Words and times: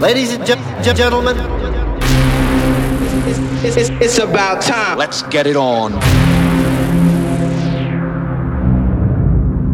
Ladies 0.00 0.32
and 0.32 0.46
ge- 0.46 0.96
gentlemen, 0.96 1.36
it's, 3.62 3.76
it's, 3.76 3.90
it's 4.00 4.18
about 4.18 4.62
time. 4.62 4.96
Let's 4.96 5.22
get 5.24 5.46
it 5.46 5.56
on. 5.56 5.92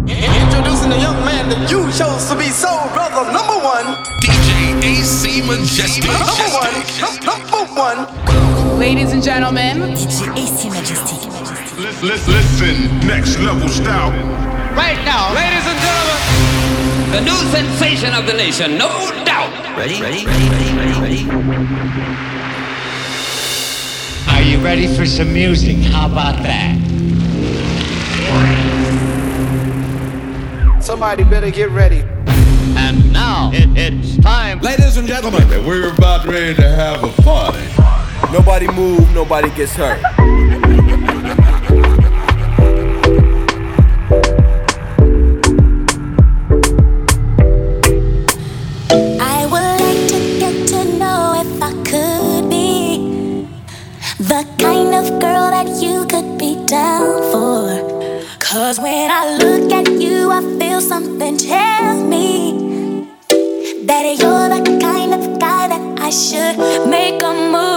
Introducing 0.09 0.91
the 0.91 0.98
young 0.98 1.15
man 1.25 1.48
that 1.51 1.70
you 1.70 1.87
chose 1.93 2.27
to 2.29 2.34
be 2.37 2.51
soul 2.51 2.91
brother 2.91 3.30
number 3.30 3.55
one. 3.62 3.87
DJ 4.27 4.83
AC 4.83 5.43
Majestic. 5.47 6.11
Number 6.11 6.51
one. 6.59 6.74
Number 7.23 7.62
one. 7.79 8.79
Ladies 8.80 9.12
and 9.12 9.23
gentlemen. 9.23 9.95
DJ 9.95 10.34
AC 10.37 10.69
Majestic. 10.70 11.23
Listen, 11.79 12.09
listen, 12.09 12.33
listen. 12.34 13.06
Next 13.06 13.38
level 13.38 13.69
style. 13.69 14.11
Right 14.74 14.98
now, 15.05 15.33
ladies 15.34 15.62
and 15.70 15.79
gentlemen. 15.79 16.66
The 17.15 17.20
new 17.20 17.38
sensation 17.55 18.12
of 18.12 18.27
the 18.27 18.33
nation, 18.33 18.77
no 18.77 18.88
doubt. 18.88 19.05
Ready? 19.77 20.01
Ready? 20.01 20.25
Ready? 20.25 20.48
Ready? 20.48 20.75
Ready? 20.75 21.01
Ready? 21.01 21.30
Are 24.30 24.41
you 24.41 24.59
ready 24.65 24.87
for 24.97 25.05
some 25.05 25.30
music? 25.34 25.77
How 25.77 26.07
about 26.07 26.43
that? 26.43 26.73
Somebody 30.83 31.25
better 31.25 31.51
get 31.51 31.69
ready. 31.73 32.01
And 32.79 33.12
now 33.12 33.51
it, 33.53 33.69
it's 33.77 34.17
time. 34.17 34.61
Ladies 34.61 34.97
and 34.97 35.07
gentlemen, 35.07 35.47
we're 35.67 35.93
about 35.93 36.25
ready 36.25 36.55
to 36.55 36.69
have 36.70 37.05
a 37.05 37.23
party. 37.23 37.69
Nobody 38.33 38.69
move, 38.69 39.12
nobody 39.12 39.51
gets 39.51 39.75
hurt. 39.75 40.01
Cause 58.57 58.81
when 58.81 59.11
I 59.11 59.37
look 59.37 59.71
at 59.71 59.87
you, 60.01 60.31
I 60.31 60.41
feel 60.59 60.81
something 60.81 61.37
tell 61.37 62.03
me 62.03 63.07
that 63.85 64.05
you're 64.19 64.49
the 64.49 64.79
kind 64.81 65.12
of 65.12 65.39
guy 65.39 65.69
that 65.69 66.01
I 66.01 66.09
should 66.09 66.57
make 66.89 67.23
a 67.23 67.34
move 67.53 67.75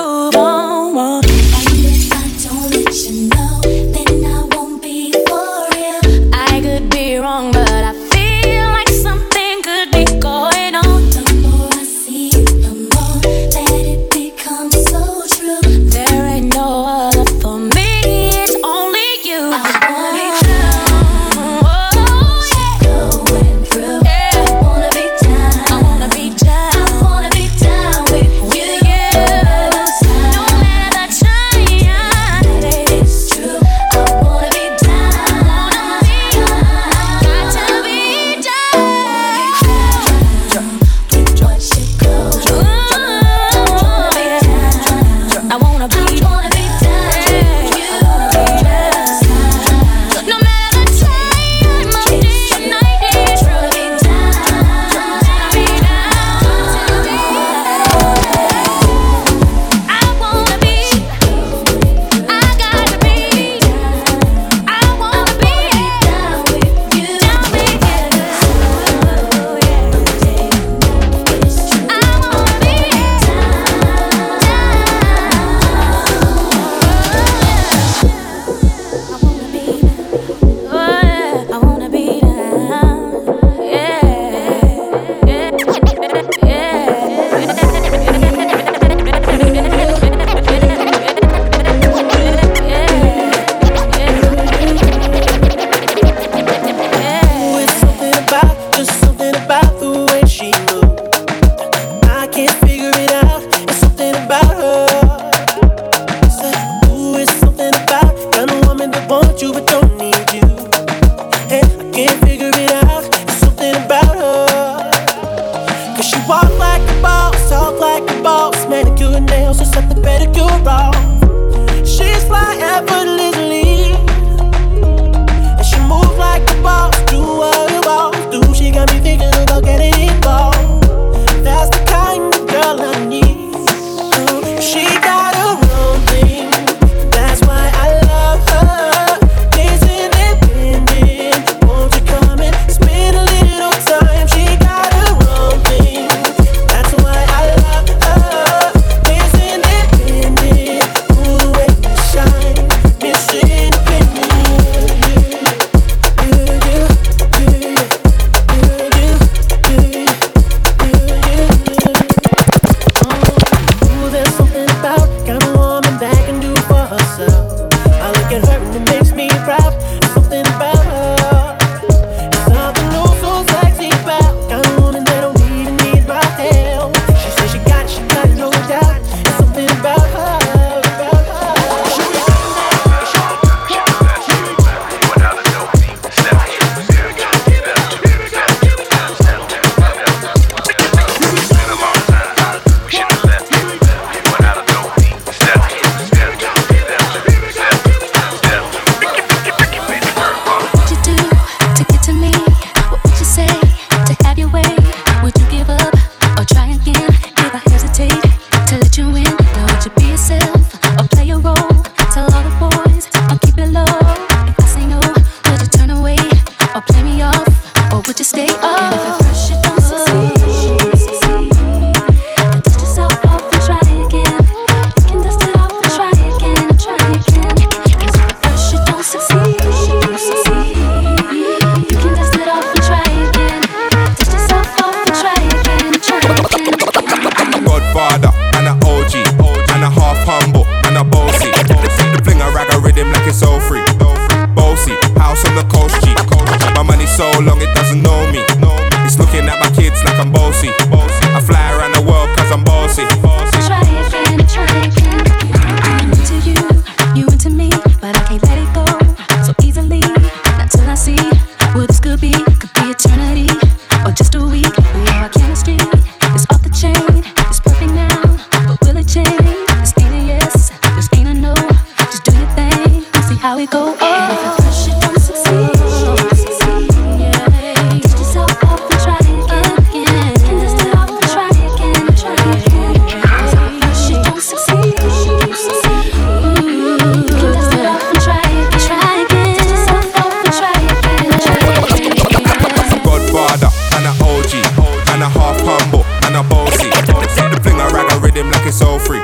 so 298.80 298.98
free. 298.98 299.20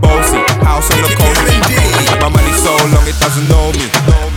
Bossy, 0.00 0.38
house 0.62 0.86
on 0.94 1.02
the 1.02 1.10
coast. 1.18 1.42
My 2.22 2.30
money 2.30 2.54
so 2.54 2.70
long 2.94 3.02
it 3.10 3.18
doesn't 3.18 3.48
know 3.50 3.74
me. 3.74 3.90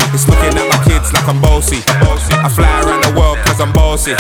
It's 0.09 0.27
looking 0.27 0.57
at 0.57 0.67
my 0.73 0.79
kids 0.89 1.13
like 1.13 1.27
I'm 1.29 1.39
bossy. 1.39 1.83
I 1.85 2.49
fly 2.49 2.81
around 2.81 3.03
the 3.05 3.13
world 3.19 3.37
cause 3.45 3.61
I'm 3.61 3.71
bossy. 3.71 4.13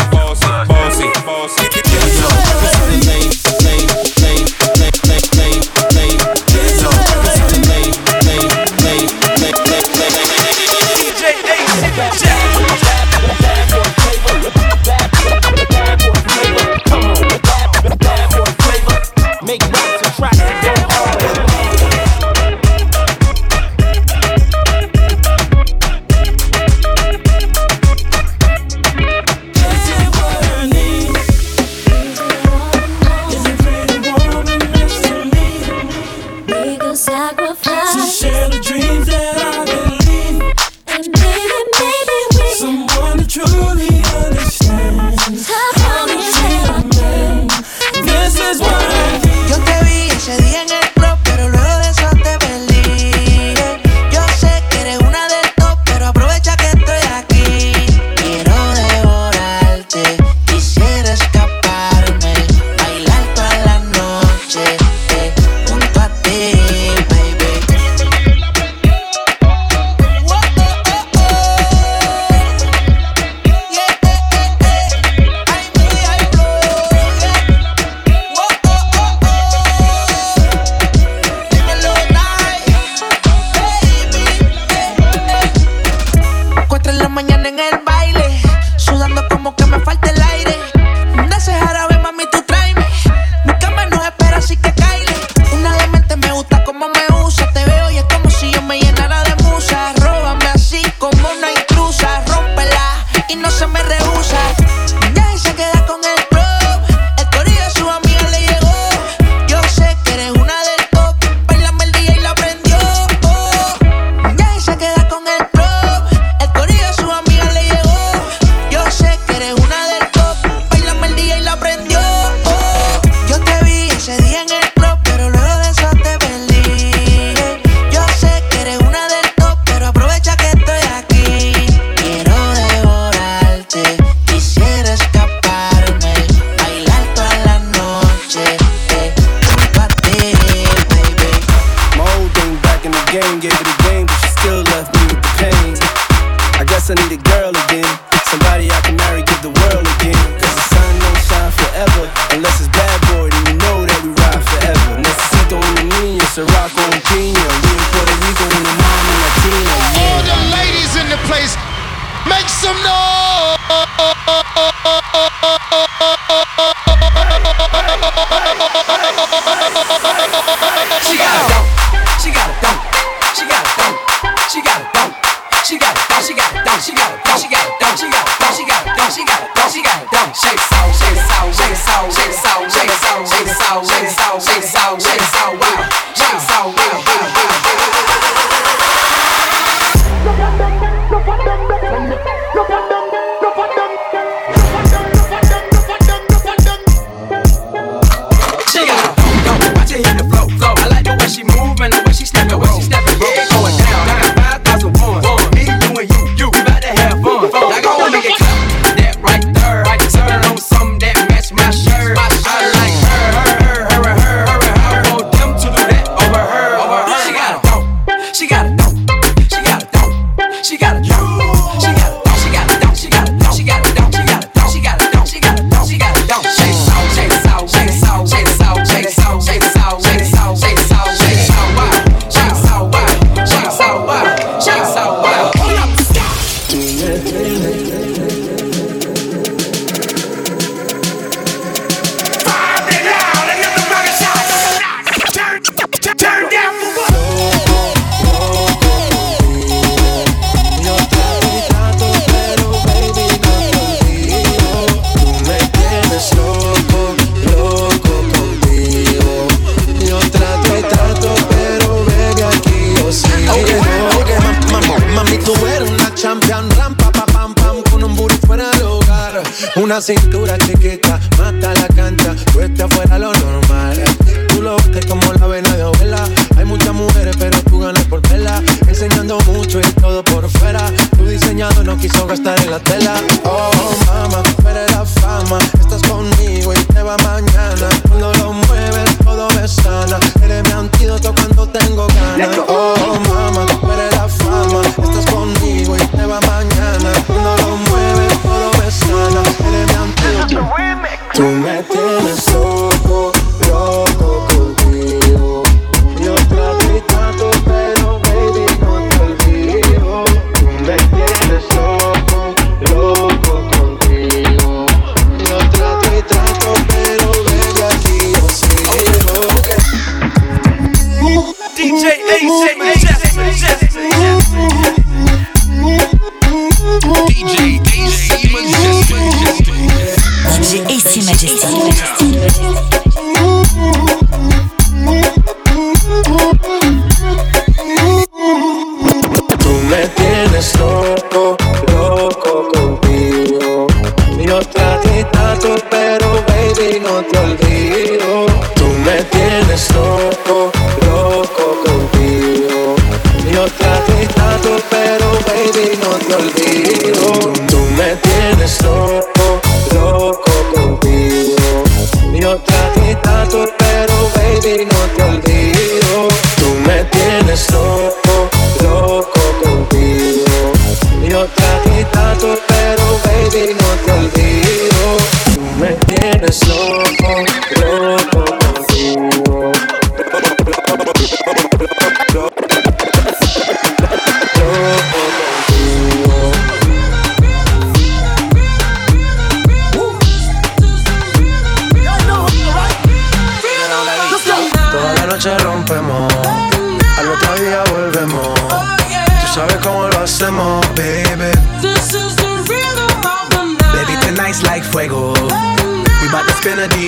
loco, 376.69 377.43
loco 377.81 378.45
contigo. 378.59 379.71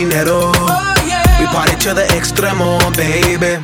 dinero. 0.01 0.51
Oh, 0.55 1.03
yeah. 1.07 1.39
We 1.39 1.45
party 1.47 1.75
to 1.85 1.93
the 1.93 2.05
extremo, 2.17 2.79
baby. 2.97 3.63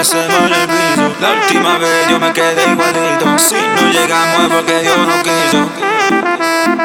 La 0.00 1.32
última 1.32 1.76
vez 1.76 2.08
yo 2.08 2.18
me 2.18 2.32
quedé 2.32 2.72
igualito. 2.72 3.38
Si 3.38 3.54
no 3.54 3.92
llegamos 3.92 4.44
es 4.44 4.48
porque 4.48 4.80
Dios 4.80 4.96
no 4.96 5.22
quiso. 5.22 5.70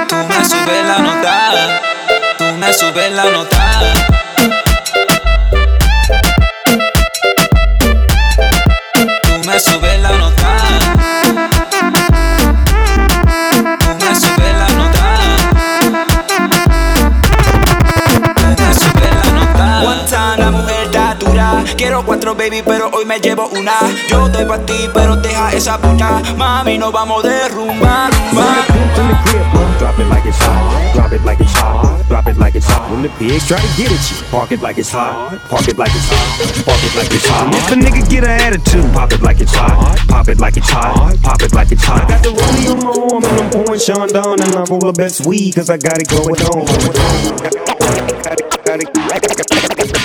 Tú 0.10 0.16
me 0.28 0.46
subes 0.46 0.86
la 0.86 1.00
nota. 1.00 1.82
Tú 2.38 2.44
me 2.60 2.74
subes 2.74 3.12
la 3.14 3.24
nota. 3.24 3.94
Tú 9.24 9.48
me 9.48 9.60
subes 9.62 9.95
baby, 22.36 22.62
pero 22.64 22.90
hoy 22.94 23.06
me 23.06 23.20
llevo 23.20 23.48
una. 23.48 23.74
Yo 24.10 24.30
doy 24.30 24.46
pa' 24.46 24.60
ti, 24.60 24.90
pero 24.94 25.16
deja 25.18 25.54
esa 25.54 25.78
puta. 25.78 26.22
Mami, 26.38 26.78
nos 26.78 26.92
vamos 26.92 27.24
de 27.24 27.50
rumba, 27.50 28.10
rumba. 28.10 28.66
Drop 29.80 30.00
it 30.00 30.08
like 30.08 30.26
it's 30.26 30.38
hot. 30.40 30.94
Drop 30.96 31.12
it 31.12 31.24
like 31.26 31.42
it's 31.42 31.54
hot. 31.54 32.08
Drop 32.08 32.28
it 32.28 32.38
like 32.38 32.56
it's 32.56 32.66
hot. 32.66 32.90
When 32.92 33.02
the 33.02 33.10
pigs 33.18 33.48
try 33.48 33.60
to 33.60 33.68
get 33.78 33.92
at 33.92 34.12
you, 34.12 34.18
park 34.32 34.52
it 34.52 34.62
like 34.62 34.78
it's 34.78 34.92
hot. 34.92 35.40
Park 35.50 35.68
it 35.68 35.78
like 35.78 35.92
it's 35.94 36.08
hot. 36.10 36.66
Park 36.66 36.84
it 36.84 36.96
like 36.96 37.12
it's 37.12 37.28
hot. 37.28 37.54
If 37.54 37.72
a 37.72 37.76
nigga 37.76 38.10
get 38.10 38.24
an 38.24 38.30
attitude, 38.30 38.92
pop 38.94 39.12
it 39.12 39.22
like 39.22 39.42
it's 39.42 39.54
hot. 39.54 39.98
Pop 40.08 40.28
it 40.28 40.40
like 40.40 40.58
it's 40.58 40.70
hot. 40.70 41.16
Pop 41.22 41.42
it 41.42 41.54
like 41.54 41.72
it's 41.72 41.84
hot. 41.84 42.08
Got 42.08 42.24
the 42.24 42.30
rollie 42.30 42.70
on 42.72 42.80
my 42.80 42.90
arm 42.90 43.24
and 43.24 43.40
I'm 43.40 43.50
pouring 43.52 43.80
Sean 43.80 44.08
down 44.08 44.42
and 44.42 44.56
I 44.56 44.64
roll 44.70 44.80
the 44.80 44.94
best 44.94 45.26
weed 45.26 45.56
cause 45.56 45.70
I 45.70 45.78
got 45.78 46.00
it 46.00 46.10
going 46.10 46.42
on. 46.52 46.66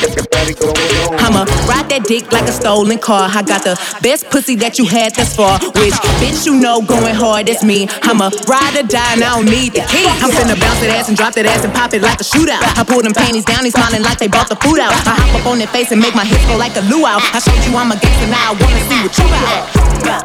I'ma 0.01 1.45
ride 1.69 1.89
that 1.93 2.05
dick 2.09 2.33
like 2.33 2.49
a 2.49 2.53
stolen 2.53 2.99
car. 2.99 3.29
I 3.29 3.43
got 3.43 3.63
the 3.63 3.77
best 4.03 4.31
pussy 4.31 4.57
that 4.57 4.79
you 4.79 4.87
had 4.87 5.15
thus 5.15 5.37
far. 5.37 5.61
Which 5.77 5.95
bitch 6.19 6.47
you 6.47 6.57
know 6.59 6.81
going 6.81 7.15
hard, 7.15 7.47
that's 7.47 7.63
me. 7.63 7.87
I'ma 8.03 8.31
ride 8.49 8.77
or 8.81 8.87
die 8.87 9.13
and 9.15 9.23
I 9.23 9.37
don't 9.37 9.45
need 9.47 9.77
the 9.77 9.85
key. 9.93 10.09
I'm 10.25 10.33
finna 10.33 10.57
bounce 10.59 10.81
that 10.81 10.91
ass 10.97 11.09
and 11.09 11.17
drop 11.17 11.35
that 11.35 11.47
ass 11.47 11.65
and 11.65 11.73
pop 11.75 11.93
it 11.93 12.03
like 12.03 12.21
a 12.21 12.25
shootout. 12.25 12.65
I 12.65 12.83
pull 12.85 13.03
them 13.03 13.13
panties 13.13 13.45
down, 13.45 13.63
they 13.63 13.71
smiling 13.71 14.03
like 14.03 14.19
they 14.19 14.29
bought 14.29 14.49
the 14.49 14.57
food 14.57 14.81
out. 14.81 14.93
I 15.07 15.15
hop 15.21 15.41
up 15.41 15.47
on 15.47 15.59
their 15.59 15.69
face 15.69 15.93
and 15.93 16.01
make 16.01 16.15
my 16.15 16.25
hips 16.25 16.45
go 16.49 16.57
like 16.57 16.75
a 16.77 16.85
luau. 16.89 17.21
I 17.21 17.39
showed 17.39 17.61
you 17.69 17.77
I'm 17.77 17.93
a 17.93 17.97
gangster, 18.01 18.29
now 18.33 18.51
I 18.51 18.53
wanna 18.57 18.83
see 18.89 18.99
what 19.05 19.13
you 19.15 19.27
got. 19.29 20.25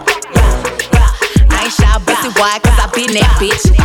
I 1.52 1.68
ain't 1.68 1.74
shy, 1.76 1.92
pussy, 2.08 2.32
why? 2.40 2.60
Cause 2.64 2.80
I 2.80 2.88
been 2.96 3.12
that 3.20 3.36
bitch. 3.38 3.76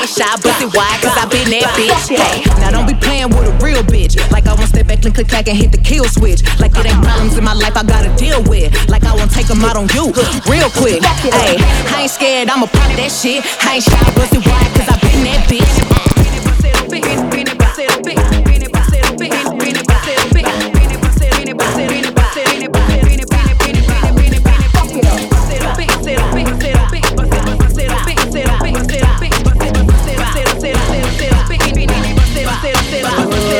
Ain't 0.00 0.10
shy, 0.10 0.28
pussy, 0.40 0.66
why? 0.76 0.90
Cause 1.00 1.16
I 1.16 1.24
been 1.28 1.48
that 1.50 1.68
bitch. 1.76 2.08
Hey, 2.12 2.44
now 2.60 2.70
don't 2.70 2.86
be 2.86 2.94
playing 2.94 3.30
with 3.30 3.48
a 3.48 3.54
real 3.64 3.82
bitch. 3.82 4.18
Like 4.30 4.46
I 4.46 4.54
won't 4.54 4.68
step 4.68 4.86
back, 4.86 5.00
click, 5.02 5.14
click, 5.14 5.28
clack, 5.28 5.48
and 5.48 5.56
hit 5.56 5.72
the 5.72 5.78
kill 5.78 6.04
switch. 6.04 6.42
Like 6.60 6.76
it 6.76 6.86
ain't 6.86 7.02
problems 7.02 7.36
in 7.36 7.44
my 7.44 7.54
life 7.54 7.76
I 7.76 7.84
gotta 7.84 8.12
deal 8.16 8.42
with. 8.44 8.72
Like 8.88 9.04
I 9.04 9.14
won't 9.14 9.30
take 9.30 9.46
them 9.46 9.64
out 9.64 9.76
on 9.76 9.88
you 9.96 10.12
real 10.52 10.70
quick. 10.76 11.02
Hey, 11.24 11.56
I 11.92 12.02
ain't 12.02 12.10
scared, 12.10 12.48
I'ma 12.48 12.66
pop 12.66 12.90
that 12.96 13.10
shit. 13.10 13.44
I 13.64 13.76
ain't 13.80 13.84
shy, 13.84 14.00
pussy, 14.14 14.38
why? 14.44 14.60
Cause 14.76 14.88
I 14.88 14.96
been 15.00 15.24
that 15.24 15.48
bitch. 15.48 15.66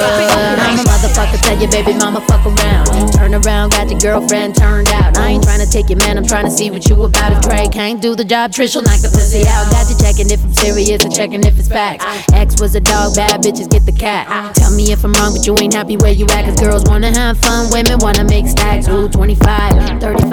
I'm 0.07 0.79
a 0.79 0.83
motherfucker, 0.83 1.40
tell 1.42 1.59
your 1.59 1.71
baby 1.71 1.95
mama 1.95 2.21
fuck 2.23 2.45
around. 2.47 2.87
Turn 3.12 3.35
around, 3.35 3.73
got 3.73 3.90
your 3.90 3.99
girlfriend 4.01 4.55
turned 4.57 4.88
out. 4.88 5.16
I 5.19 5.31
ain't 5.31 5.45
trying 5.45 5.61
to 5.61 5.71
take 5.71 5.88
your 5.88 5.99
man, 5.99 6.16
I'm 6.19 6.27
trying 6.27 6.45
to 6.45 6.51
see 6.51 6.71
what 6.71 6.88
you 6.88 7.03
about. 7.03 7.33
If 7.33 7.42
Trey 7.42 7.69
can't 7.69 8.01
do 8.01 8.14
the 8.14 8.25
job, 8.25 8.53
Trish 8.53 8.75
will 8.75 8.83
knock 8.83 9.01
the 9.01 9.09
pussy 9.09 9.47
out. 9.49 9.71
Got 9.71 9.90
you 9.90 9.97
checking 9.99 10.31
if 10.31 10.42
I'm 10.45 10.53
serious 10.55 11.05
and 11.05 11.14
checking 11.14 11.42
if 11.45 11.59
it's 11.59 11.69
facts. 11.69 12.05
X 12.33 12.61
was 12.61 12.75
a 12.75 12.81
dog, 12.81 13.16
bad 13.16 13.42
bitches 13.42 13.69
get 13.71 13.85
the 13.87 13.92
cat. 13.92 14.55
Tell 14.55 14.71
me 14.75 14.92
if 14.92 15.05
I'm 15.05 15.12
wrong, 15.14 15.33
but 15.35 15.47
you 15.47 15.57
ain't 15.59 15.75
happy 15.75 15.97
where 15.97 16.12
you 16.12 16.27
at. 16.31 16.45
Cause 16.45 16.61
girls 16.61 16.85
wanna 16.85 17.11
have 17.11 17.38
fun, 17.38 17.71
women 17.73 17.99
wanna 17.99 18.25
make 18.25 18.47
stacks. 18.47 18.88
Ooh, 18.88 19.09
25, 19.09 20.01
35, 20.01 20.31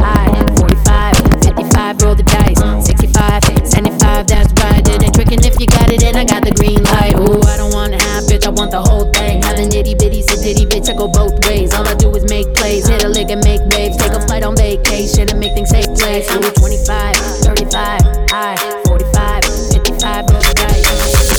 high, 0.00 0.46
45, 0.56 1.16
55, 1.44 2.02
roll 2.02 2.14
the 2.14 2.22
dice. 2.22 2.86
65, 2.86 3.44
75, 3.68 4.26
that's 4.26 4.52
right. 4.62 4.86
It 4.88 5.02
ain't 5.02 5.14
tricking 5.14 5.44
if 5.44 5.58
you 5.60 5.66
got 5.66 5.92
it, 5.92 6.02
and 6.02 6.16
I 6.16 6.24
got 6.24 6.44
the 6.44 6.52
green 6.52 6.82
light. 6.84 7.16
Ooh, 7.18 7.40
want 8.70 8.84
the 8.84 8.90
whole 8.90 9.12
thing. 9.12 9.42
Have 9.42 9.58
an 9.58 9.72
itty 9.72 9.94
bitty, 9.94 10.22
sit 10.22 10.40
titty, 10.42 10.66
bitch, 10.66 10.88
I 10.90 10.96
go 10.96 11.08
both 11.08 11.34
ways. 11.46 11.74
All 11.74 11.86
I 11.86 11.94
do 11.94 12.10
is 12.14 12.24
make 12.30 12.46
plays, 12.54 12.86
hit 12.86 13.04
a 13.04 13.08
lick 13.08 13.30
and 13.30 13.42
make 13.44 13.60
waves. 13.74 13.96
Take 13.96 14.12
a 14.12 14.20
flight 14.26 14.42
on 14.42 14.56
vacation 14.56 15.28
and 15.28 15.38
make 15.38 15.54
things 15.54 15.70
take 15.72 15.90
place. 15.94 16.30
Ooh, 16.30 16.40
25, 16.40 17.16
35, 17.16 18.00
high, 18.30 18.56
45, 18.86 19.44
55, 19.74 20.30
roll 20.30 20.40
the 20.40 20.54
dice. 20.54 20.86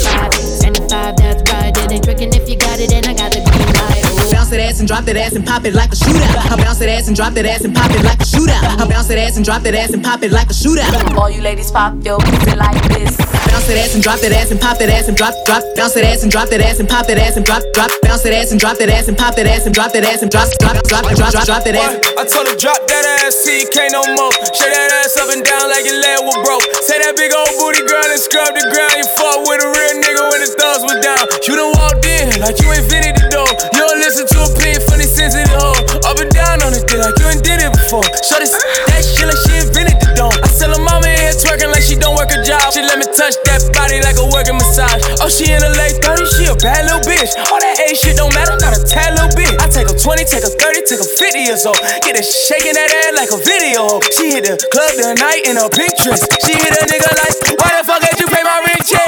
65, 0.04 0.34
75, 0.34 1.18
that's 1.18 1.44
right. 1.52 1.78
It 1.78 1.92
ain't 1.92 2.04
tricking 2.04 2.34
if 2.34 2.50
you 2.50 2.58
got 2.58 2.80
it, 2.80 2.92
and 2.92 3.06
I 3.08 3.14
got 3.14 3.32
the 3.32 3.42
green 3.48 3.72
light. 3.80 4.04
Ooh. 4.12 4.32
Bounce 4.32 4.50
that 4.50 4.60
ass 4.60 4.80
and 4.80 4.88
drop 4.88 5.06
that 5.06 5.18
ass 5.18 5.34
and 5.34 5.46
pop 5.46 5.66
it 5.66 5.74
like 5.74 5.92
a 5.92 5.96
shootout. 5.96 6.52
I 6.52 6.56
bounce 6.58 6.80
that 6.80 6.90
ass 6.90 7.08
and 7.08 7.16
drop 7.16 7.34
that 7.34 7.46
ass 7.46 7.64
and 7.64 7.76
pop 7.76 7.92
it 7.92 8.04
like 8.04 8.20
a 8.20 8.28
shootout. 8.28 8.64
I 8.80 8.88
bounce 8.88 9.08
that 9.08 9.18
ass 9.18 9.38
and 9.38 9.46
drop 9.46 9.62
that 9.64 9.76
ass 9.76 9.94
and 9.94 10.04
pop 10.04 10.24
it 10.24 10.32
like 10.32 10.50
a 10.50 10.54
shootout. 10.54 11.16
All 11.16 11.30
you 11.30 11.42
ladies 11.42 11.72
pop 11.72 11.96
your 12.04 12.20
pussy 12.20 12.56
like 12.56 12.82
this. 12.90 13.41
Bounce 13.52 13.68
that 13.68 13.78
ass 13.84 13.94
and 13.94 14.04
drop 14.04 14.20
that 14.24 14.32
ass 14.32 14.48
and 14.48 14.60
pop 14.64 14.80
that 14.80 14.88
ass 14.88 15.12
and 15.12 15.18
drop, 15.20 15.36
drop. 15.44 15.60
Bounce 15.76 15.94
that 16.00 16.08
ass 16.08 16.24
and 16.24 16.32
drop 16.32 16.48
that 16.48 16.64
ass 16.64 16.80
and 16.80 16.88
pop 16.88 17.04
that 17.12 17.20
ass 17.20 17.36
and 17.36 17.44
drop, 17.44 17.62
drop. 17.76 17.92
Bounce 18.02 18.24
that 18.24 18.32
ass 18.32 18.56
and 18.56 18.60
drop 18.60 18.80
that 18.80 18.88
ass 18.88 19.12
and 19.12 19.18
pop 19.20 19.36
that 19.36 19.44
ass 19.44 19.68
and 19.68 19.76
drop 19.76 19.92
that 19.92 20.08
ass 20.08 20.24
and 20.24 20.32
drop, 20.32 20.48
drop, 20.56 20.80
drop, 20.88 21.04
drop, 21.04 21.36
drop, 21.36 21.46
drop 21.46 21.64
that 21.68 21.76
ass. 21.76 22.00
I 22.16 22.24
told 22.24 22.48
her 22.48 22.56
drop 22.56 22.80
that 22.88 23.04
ass, 23.20 23.36
see 23.36 23.68
can't 23.76 23.92
no 23.92 24.08
more. 24.16 24.32
Shake 24.56 24.72
that 24.72 24.92
ass 25.04 25.20
up 25.20 25.28
and 25.36 25.44
down 25.44 25.68
like 25.68 25.84
your 25.84 26.00
leg 26.00 26.24
was 26.24 26.40
broke. 26.48 26.64
Say 26.88 27.04
that 27.04 27.20
big 27.20 27.36
old 27.36 27.52
booty 27.60 27.84
girl 27.84 28.08
and 28.08 28.24
scrub 28.24 28.56
the 28.56 28.64
ground. 28.72 28.96
You 28.96 29.06
fuck 29.20 29.44
with 29.44 29.60
a 29.60 29.68
real 29.68 29.96
nigga 30.00 30.24
when 30.32 30.40
his 30.40 30.56
thumbs 30.56 30.88
was 30.88 30.98
down. 31.04 31.24
You 31.44 31.60
done 31.60 31.76
walked 31.76 32.08
in 32.08 32.40
like 32.40 32.56
you 32.64 32.72
ain't 32.72 32.88
fitted 32.88 33.20
the 33.20 33.28
door. 33.36 33.52
You 33.76 33.84
don't 33.84 34.00
listen 34.00 34.32
to 34.32 34.38
a 34.48 34.50
for 34.88 34.96
the 34.96 35.04
sensitive 35.04 35.52
hoe. 35.52 35.76
Up 36.08 36.18
and 36.24 36.32
down 36.32 36.64
on 36.64 36.72
this 36.72 36.88
dick 36.88 37.04
like 37.04 37.20
you 37.20 37.28
ain't 37.28 37.44
did 37.44 37.60
it 37.60 37.72
before. 37.76 38.08
Show 38.24 38.40
this 38.40 38.56
that 38.56 39.04
shit 39.04 39.28
like 39.28 39.42
she 39.44 39.60
invented 39.60 40.00
the 40.00 40.10
dome. 40.16 40.34
I 40.40 40.48
tell 40.56 40.72
her 40.72 40.80
mama 40.80 41.21
in 41.32 41.40
here 41.40 41.40
twerking 41.40 41.72
like 41.72 41.84
she 41.84 41.96
don't 41.96 42.16
work 42.16 42.32
a 42.32 42.40
job. 42.44 42.60
She 42.74 42.82
let 42.84 43.00
me 43.00 43.08
touch 43.16 43.36
that 43.48 43.64
body 43.72 44.04
like 44.04 44.20
a 44.20 44.28
working 44.28 44.60
massage. 44.60 45.00
Oh, 45.24 45.32
she 45.32 45.48
in 45.52 45.62
her 45.64 45.74
late 45.80 45.96
30s, 46.04 46.28
she 46.36 46.46
a 46.52 46.56
bad 46.60 46.86
little 46.86 47.04
bitch. 47.08 47.32
All 47.52 47.60
that 47.60 47.80
age 47.88 48.00
shit 48.00 48.18
don't 48.18 48.34
matter, 48.36 48.56
not 48.60 48.76
a 48.76 48.82
tad 48.84 49.16
little 49.16 49.32
bit. 49.36 49.56
I 49.60 49.68
take 49.72 49.88
her 49.88 49.96
20, 49.96 50.28
take 50.28 50.44
her 50.44 50.52
30, 50.52 50.84
take 50.88 51.00
her 51.00 51.08
50 51.08 51.40
years 51.40 51.64
old. 51.66 51.80
Get 52.04 52.20
her 52.20 52.26
shaking 52.26 52.76
that 52.76 52.90
ass 52.92 53.16
like 53.16 53.32
a 53.32 53.40
video. 53.40 54.04
She 54.12 54.36
hit 54.36 54.44
the 54.44 54.60
club 54.72 54.92
tonight 55.00 55.48
in 55.48 55.56
a 55.56 55.68
pink 55.72 55.96
dress. 56.04 56.22
She 56.44 56.54
hit 56.56 56.74
a 56.76 56.84
nigga 56.88 57.10
like, 57.16 57.36
why 57.60 57.70
the 57.80 57.84
fuck 57.88 58.04
ain't 58.04 58.20
you 58.20 58.28
pay 58.28 58.44
my 58.44 58.60
rent 58.68 58.84
check? 58.84 59.01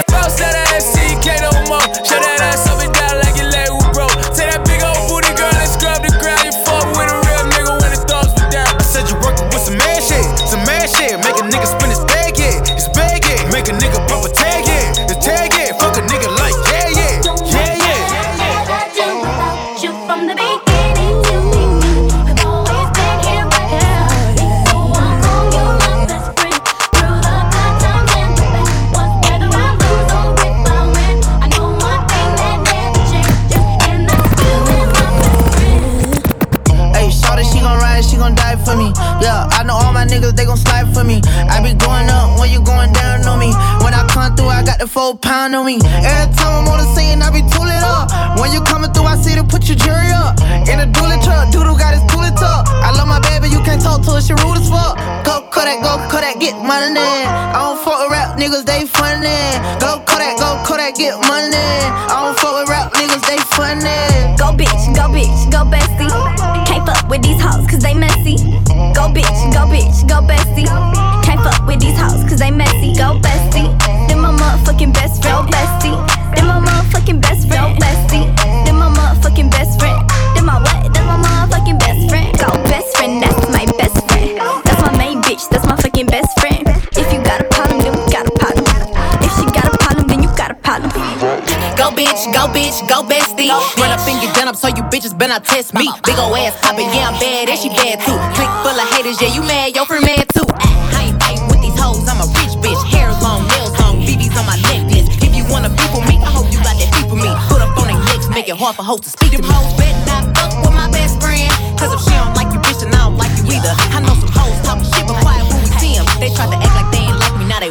Bitch, 91.94 92.26
go 92.34 92.50
bitch, 92.50 92.78
go 92.90 93.06
bestie. 93.06 93.50
Run 93.78 93.92
up 93.94 94.02
and 94.10 94.20
get 94.22 94.36
done 94.36 94.48
up 94.48 94.56
so 94.56 94.68
you 94.68 94.84
bitches 94.90 95.18
better 95.18 95.34
not 95.34 95.46
test 95.46 95.74
me. 95.74 95.88
Big 96.04 96.18
ol' 96.18 96.36
ass 96.36 96.58
poppin', 96.62 96.90
yeah, 96.94 97.10
I'm 97.10 97.18
bad, 97.22 97.50
and 97.50 97.58
she 97.58 97.70
bad 97.70 98.02
too. 98.02 98.18
Click 98.36 98.52
full 98.66 98.78
of 98.78 98.88
haters, 98.94 99.22
yeah, 99.22 99.34
you 99.34 99.42
mad, 99.42 99.76
your 99.76 99.86
friend 99.86 100.06
mad 100.06 100.26
too. 100.34 100.46
Ah, 100.50 100.98
I 100.98 101.10
ain't 101.10 101.18
fightin' 101.22 101.48
with 101.48 101.62
these 101.62 101.78
hoes, 101.80 102.06
I'm 102.10 102.20
a 102.22 102.28
rich 102.38 102.54
bitch. 102.62 102.82
Hair 102.92 103.14
long, 103.22 103.46
nails 103.48 103.74
long, 103.80 104.02
BB's 104.02 104.34
on 104.38 104.46
my 104.46 104.58
necklace. 104.70 105.10
If 105.22 105.36
you 105.36 105.46
wanna 105.50 105.70
be 105.70 105.86
with 105.94 106.06
me, 106.10 106.18
I 106.22 106.30
hope 106.34 106.50
you 106.52 106.60
got 106.62 106.78
that 106.78 106.90
beef 106.94 107.10
with 107.10 107.22
me. 107.22 107.32
Put 107.50 107.62
up 107.62 107.78
on 107.78 107.88
their 107.88 108.02
necks, 108.10 108.28
make 108.30 108.50
it 108.50 108.58
hard 108.58 108.76
for 108.76 108.84
hoes 108.84 109.02
to 109.02 109.10
speak 109.10 109.32
to 109.38 109.42
me. 109.42 109.48
hoes 109.50 109.74
bet 109.78 109.94
not 110.10 110.24
fuck 110.36 110.52
with 110.66 110.74
my 110.74 110.90
best 110.90 111.22
friend. 111.22 111.50
Cause 111.78 111.94
if 111.94 112.02
she 112.06 112.13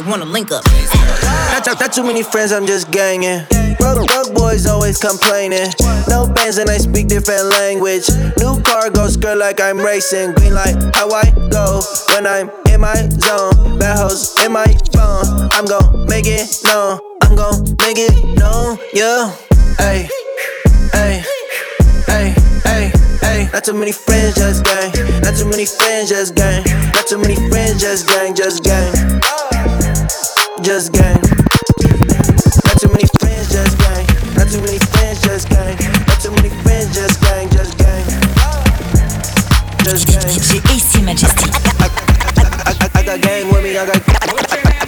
wanna 0.07 0.25
link 0.25 0.51
up. 0.51 0.63
Not, 0.65 1.65
too- 1.65 1.75
not 1.79 1.93
too 1.93 2.03
many 2.03 2.23
friends, 2.23 2.51
I'm 2.51 2.65
just 2.65 2.91
gangin'. 2.91 3.45
Broke, 3.79 4.07
broke 4.07 4.33
boys 4.33 4.65
always 4.65 4.97
complaining. 4.97 5.67
No 6.07 6.27
bands 6.27 6.57
and 6.57 6.69
I 6.69 6.77
speak 6.77 7.07
different 7.07 7.45
language. 7.45 8.07
New 8.37 8.61
car 8.61 8.89
go 8.89 9.07
skirt 9.07 9.37
like 9.37 9.59
I'm 9.59 9.77
racing. 9.79 10.33
Green 10.33 10.53
light, 10.53 10.75
how 10.95 11.09
I 11.11 11.29
go 11.51 11.81
when 12.13 12.25
I'm 12.27 12.49
in 12.71 12.81
my 12.81 12.95
zone. 13.19 13.79
Bad 13.79 13.97
hoes 13.97 14.33
in 14.43 14.51
my 14.51 14.65
phone. 14.93 15.49
I'm 15.51 15.65
gon' 15.65 16.05
make 16.07 16.25
it 16.27 16.47
known. 16.63 16.99
I'm 17.21 17.35
gon' 17.35 17.63
make 17.79 17.97
it 17.97 18.13
known. 18.37 18.77
Yeah, 18.93 19.35
hey, 19.77 20.07
hey, 20.93 21.23
hey, 22.07 22.35
hey, 22.63 22.91
hey. 23.21 23.49
Not 23.51 23.63
too 23.63 23.73
many 23.73 23.91
friends, 23.91 24.35
just 24.35 24.63
gang. 24.63 24.91
Not 25.21 25.35
too 25.35 25.45
many 25.49 25.65
friends, 25.65 26.09
just 26.09 26.35
gang. 26.35 26.63
Not 26.93 27.07
too 27.07 27.17
many 27.17 27.35
friends, 27.49 27.81
just 27.81 28.07
gang, 28.07 28.33
just 28.35 28.63
gang, 28.63 28.93
just 30.63 30.93
gang. 30.93 31.19
Not 31.19 32.79
too 32.79 32.87
many 32.87 33.03
friends, 33.19 33.51
just 33.51 33.77
gang. 33.83 34.05
Not 34.31 34.47
too 34.47 34.61
many 34.63 34.79
friends, 34.79 35.19
just 35.21 35.49
gang. 35.49 35.75
Not 36.07 36.19
too 36.23 36.31
many 36.31 36.49
friends, 36.63 36.95
just 36.95 37.19
gang, 37.19 37.49
just 37.51 37.77
gang. 37.77 38.05
Just 39.83 40.07
gang. 40.07 40.23
DJ 40.23 40.63
AC 40.71 41.01
Majestic. 41.03 41.51
I, 41.83 41.91
I, 42.63 42.89
I 42.95 43.03
got 43.03 43.19
gang 43.19 43.51
with 43.51 43.61
me, 43.61 43.77
I 43.77 43.85
got. 43.85 43.99
I, 43.99 44.31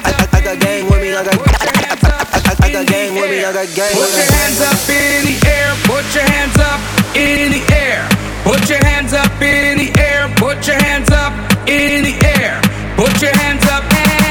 I, 0.05 0.37
I 0.37 0.41
got 0.41 0.59
gang 0.59 0.85
with 0.85 1.01
me, 1.01 1.13
I 1.13 1.23
got. 1.25 1.35
I, 1.35 2.55
I 2.63 2.71
got 2.71 2.87
gang 2.87 3.13
with 3.13 3.29
me, 3.29 3.43
I 3.43 3.51
got 3.51 3.67
gang 3.75 3.91
Put 3.91 4.15
your 4.15 4.31
hands 4.31 4.61
up 4.61 4.79
in 4.87 5.25
the 5.27 5.35
air, 5.43 5.75
put 5.83 6.07
your 6.15 6.23
hands 6.23 6.55
up 6.55 6.79
in 7.15 7.51
the 7.51 7.61
air. 7.75 8.07
Put 8.47 8.69
your 8.69 8.79
hands 8.79 9.11
up 9.11 9.41
in 9.41 9.77
the 9.77 9.91
air, 9.99 10.31
put 10.37 10.65
your 10.67 10.77
hands 10.77 11.11
up 11.11 11.33
in 11.67 12.03
the 12.03 12.15
air. 12.39 12.61
Put 12.95 13.21
your 13.21 13.35
hands 13.35 13.65
up, 13.67 13.83
hands 13.91 14.24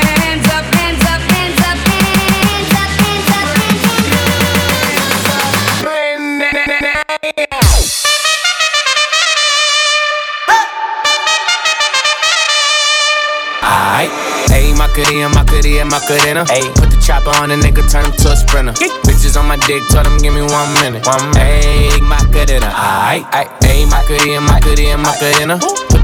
Macarena, 14.95 15.29
Macarena, 15.29 15.85
Macarena. 15.91 16.45
Ayy, 16.55 16.71
put 16.79 16.87
the 16.87 17.03
chopper 17.03 17.35
on 17.43 17.49
the 17.49 17.57
nigga, 17.57 17.83
turn 17.91 18.07
him 18.07 18.13
to 18.15 18.31
a 18.31 18.37
sprinter. 18.37 18.71
Bitches 19.03 19.35
on 19.35 19.49
my 19.51 19.57
dick, 19.67 19.83
told 19.91 20.07
him 20.07 20.19
give 20.23 20.33
me 20.33 20.43
one 20.47 20.71
minute. 20.79 21.03
One 21.03 21.35
minute. 21.35 21.67
Ayy, 21.67 21.99
Macarena. 21.99 22.71
Aight, 22.71 23.27
aight. 23.35 23.51
Ayy, 23.67 23.91
Macarena, 23.91 24.39
Macarena, 24.39 24.97
Macarena. 25.03 25.59
Put 25.59 26.04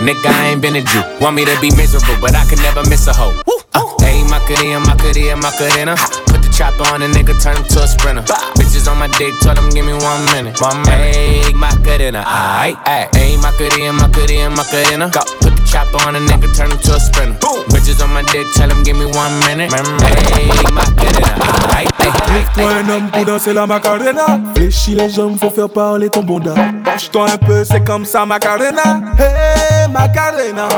Nigga, 0.00 0.26
I 0.26 0.52
ain't 0.52 0.62
been 0.62 0.76
a 0.76 0.82
Jew. 0.82 1.02
Want 1.20 1.36
me 1.36 1.44
to 1.44 1.56
be 1.60 1.70
miserable, 1.76 2.16
but 2.20 2.34
I 2.34 2.44
can 2.46 2.58
never 2.62 2.82
miss 2.88 3.06
a 3.06 3.12
hoe. 3.12 3.34
Uh, 3.74 3.80
Ayy, 4.06 4.22
Macarena, 4.28 4.80
Macarena, 4.80 5.36
Macarena. 5.36 5.94
Put 6.26 6.42
the 6.42 6.50
chopper 6.52 6.86
on 6.92 7.02
a 7.02 7.08
nigga, 7.08 7.34
turn 7.42 7.56
him 7.56 7.64
to 7.64 7.82
a 7.82 7.86
sprinter. 7.88 8.22
Bitches 8.54 8.86
on 8.90 8.98
my 8.98 9.08
dick, 9.18 9.34
told 9.40 9.58
him 9.58 9.70
give 9.70 9.86
me 9.86 9.94
one 9.94 10.24
minute. 10.32 10.60
One 10.60 10.82
minute. 10.82 11.16
Ayy, 11.16 11.54
Macarena, 11.54 12.22
aight, 12.26 12.76
aight. 12.84 13.10
Ayy, 13.14 13.36
Macarena, 13.40 13.92
Macarena, 13.92 14.50
Macarena. 14.50 15.10
Go. 15.10 15.20
Put 15.40 15.56
the 15.56 15.62
chopper 15.66 15.98
on 16.06 16.16
a 16.16 16.20
nigga, 16.20 16.48
turn 16.54 16.70
him 16.70 16.78
to 16.78 16.94
a 16.94 17.00
sprinter. 17.00 17.38
Bitches 17.72 18.02
on 18.02 18.12
my 18.12 18.22
dick, 18.30 18.46
tell 18.54 18.70
him 18.70 18.82
give 18.82 18.96
me 18.96 19.06
one 19.06 19.34
minute. 19.46 19.70
Ayy, 19.72 20.70
Macarena, 20.70 21.30
aight, 21.74 21.90
aight. 21.98 22.14
Lève-toi 22.34 22.70
un 22.70 22.88
homme 22.88 23.10
pour 23.10 23.24
danser 23.24 23.52
la 23.52 23.66
macarena 23.66 24.40
Fléchis 24.56 24.94
les 24.94 25.10
jambes, 25.10 25.38
faut 25.40 25.50
faire 25.50 25.68
parler 25.68 26.08
ton 26.10 26.22
bonda 26.22 26.54
Penche-toi 26.84 27.26
un 27.30 27.38
peu, 27.38 27.64
c'est 27.64 27.84
comme 27.84 28.04
ça 28.04 28.26
macarena 28.26 29.00
Hey 29.18 29.73
macarena. 29.88 30.68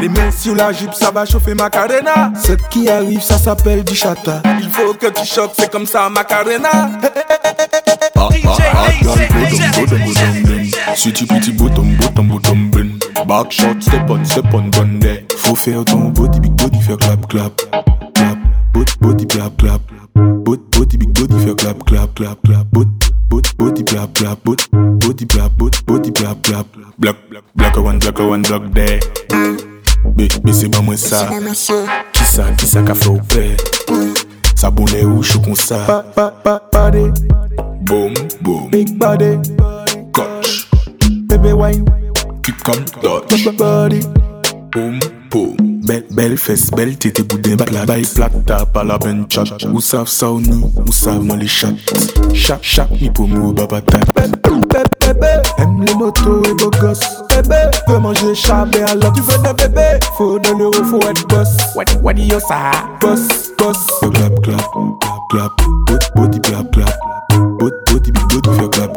Les 0.00 0.08
mains 0.08 0.30
sur 0.30 0.54
la 0.54 0.72
jupe, 0.72 0.94
ça 0.94 1.10
va 1.10 1.24
chauffer 1.24 1.54
macarena. 1.54 2.32
Ce 2.34 2.52
qui 2.70 2.88
arrive, 2.88 3.22
ça 3.22 3.38
s'appelle 3.38 3.84
du 3.84 3.94
chata. 3.94 4.42
Il 4.60 4.70
faut 4.70 4.94
que 4.94 5.06
tu 5.06 5.26
choques, 5.26 5.52
c'est 5.58 5.70
comme 5.70 5.86
ça 5.86 6.08
macarena. 6.08 6.90
Sweetie 10.96 11.26
pretty 11.26 11.52
bottom, 11.52 11.96
bottom, 11.96 12.28
bottom 12.28 12.70
ben 12.70 12.98
Back 13.26 13.52
shot, 13.52 13.80
step 13.80 14.10
on, 14.10 14.24
step 14.24 14.46
on, 14.52 14.70
Faut 15.36 15.54
faire 15.54 15.84
ton 15.84 16.08
body, 16.08 16.40
big 16.40 16.52
body, 16.52 16.80
faire 16.80 16.96
clap, 16.96 17.28
clap 17.28 17.52
Clap, 18.14 18.38
body, 18.72 18.92
body, 19.00 19.26
clap, 19.26 19.56
clap 19.56 19.97
Boot, 20.18 20.70
booty 20.70 20.96
big 20.96 21.14
booty 21.14 21.38
for 21.46 21.54
clap 21.54 21.78
clap 21.86 22.14
clap 22.16 22.42
clap. 22.42 22.66
Boot, 22.72 22.88
boot 23.28 23.56
booty 23.56 23.84
blap 23.84 24.08
blap 24.14 24.42
boot, 24.42 24.68
booty 25.00 25.24
blap 25.24 25.56
boot, 25.56 25.84
booty 25.86 26.10
blap 26.10 26.42
blap. 26.42 26.66
Black 26.98 27.16
black 27.54 27.76
one 27.76 27.98
black 28.00 28.18
one 28.18 28.42
black 28.42 28.62
there. 28.72 29.00
Beseba 30.42 30.82
mwen 30.82 30.96
sa. 30.96 31.28
Kisa, 32.12 32.52
kisa 32.56 32.82
ka 32.82 32.94
fe 32.94 33.10
ou 33.10 33.20
pre 33.28 33.56
Sa 34.56 34.70
bole 34.70 35.04
ou 35.06 35.22
chou 35.22 35.40
kon 35.42 35.54
sa. 35.54 35.84
Pa, 35.86 36.02
pa, 36.02 36.30
pa, 36.42 36.58
pade. 36.72 37.12
Boom, 37.86 38.14
boom. 38.42 38.70
Big 38.70 38.98
body. 38.98 39.38
Clutch 40.12 40.66
Baby 41.28 41.52
wine. 41.52 41.84
Keep 42.42 42.58
calm, 42.64 42.84
clutch 42.98 43.56
Body. 43.56 44.02
Boom 44.72 45.17
boom 45.30 45.56
Belle, 45.58 46.04
belle 46.10 46.36
fesse, 46.36 46.70
belle 46.70 46.96
tété 46.96 47.22
boudin 47.22 47.56
Plat, 47.56 47.86
bail 47.86 48.06
plat, 48.06 48.28
tape 48.46 48.76
à 48.76 48.84
la 48.84 48.98
bench 48.98 49.32
chat. 49.32 49.44
Ou 49.72 49.80
savent 49.80 50.08
ça 50.08 50.30
ou 50.30 50.40
ni, 50.40 50.62
ou 50.62 51.36
les 51.36 51.46
chats 51.46 51.68
Chaque, 52.34 52.62
chaque, 52.62 52.90
ni 53.00 53.10
pour 53.10 53.26
moi, 53.28 53.52
baba 53.52 53.80
tap 53.80 54.04
Aime 55.58 55.84
les 55.84 55.94
motos 55.94 56.42
et 56.44 56.54
beaux 56.54 56.70
gosses 56.80 57.00
Bébé, 57.30 57.56
veux 57.88 57.98
manger 57.98 58.34
chabé 58.34 58.82
alors 58.82 59.12
tu 59.12 59.22
veux 59.22 59.38
des 59.42 59.54
bébés 59.54 59.98
Faut 60.16 60.38
de 60.38 60.50
l'euro, 60.50 60.84
faut 60.84 61.00
être 61.08 61.26
boss 61.28 61.48
What, 61.74 61.84
what 62.02 62.14
you 62.14 62.38
say? 62.40 62.54
Boss, 63.00 63.52
boss 63.58 63.78
Clap, 64.00 64.40
clap, 64.42 64.60
clap, 65.30 65.50
clap. 65.56 66.14
Body, 66.14 66.40
clap, 66.40 66.70
clap. 66.72 66.98
Body, 67.30 67.72
body, 67.90 68.12
body, 68.12 68.40
clap, 68.40 68.70
clap, 68.72 68.87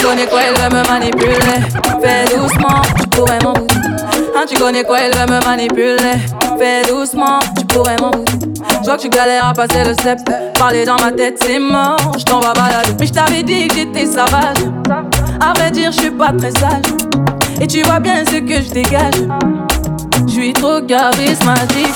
tu 0.00 0.06
connais 0.06 0.26
quoi, 0.26 0.40
elle 0.42 0.54
veut 0.54 0.76
me 0.76 0.88
manipuler. 0.88 1.34
Fais 2.02 2.34
doucement, 2.34 2.80
tu 2.98 3.06
pourrais 3.08 3.38
foutre. 3.40 3.74
Hein, 4.36 4.44
tu 4.48 4.58
connais 4.58 4.82
quoi, 4.82 4.98
elle 5.00 5.14
veut 5.14 5.26
me 5.26 5.44
manipuler. 5.44 6.18
Fais 6.58 6.82
doucement, 6.88 7.38
tu 7.58 7.66
pourrais 7.66 7.96
foutre. 7.98 8.32
Je 8.80 8.86
vois 8.86 8.96
que 8.96 9.02
tu 9.02 9.08
galères 9.10 9.48
à 9.48 9.52
passer 9.52 9.84
le 9.84 9.92
step. 9.92 10.18
Parler 10.58 10.84
dans 10.86 10.96
ma 10.96 11.12
tête, 11.12 11.38
c'est 11.44 11.58
mort. 11.58 11.98
Je 12.18 12.24
t'en 12.24 12.40
vais 12.40 12.52
balader. 12.54 12.94
Mais 12.98 13.06
je 13.06 13.12
t'avais 13.12 13.42
dit 13.42 13.68
que 13.68 13.74
j'étais 13.74 14.06
sauvage. 14.06 14.56
À 15.40 15.52
vrai 15.54 15.70
dire, 15.70 15.92
je 15.92 16.00
suis 16.00 16.10
pas 16.10 16.32
très 16.32 16.50
sage. 16.52 16.94
Et 17.60 17.66
tu 17.66 17.82
vois 17.82 18.00
bien 18.00 18.24
ce 18.24 18.36
que 18.36 18.62
je 18.62 18.70
dégage. 18.70 19.14
Je 20.26 20.32
suis 20.32 20.52
trop 20.54 20.80
charismatique. 20.80 21.94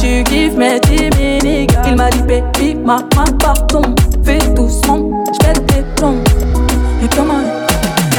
Tu 0.00 0.22
kiffes 0.24 0.54
mes 0.54 0.78
timiniques. 0.80 1.72
Il 1.86 1.96
m'a 1.96 2.08
dit, 2.10 2.22
baby, 2.22 2.74
ma 2.76 2.98
main, 2.98 3.32
pardon. 3.40 3.94
Fais 4.24 4.38
doucement, 4.54 5.24
je 5.32 5.46
vais 5.46 5.52
tes 5.54 5.82
plombs. 5.96 6.22
Et 7.02 7.08
comment? 7.08 7.42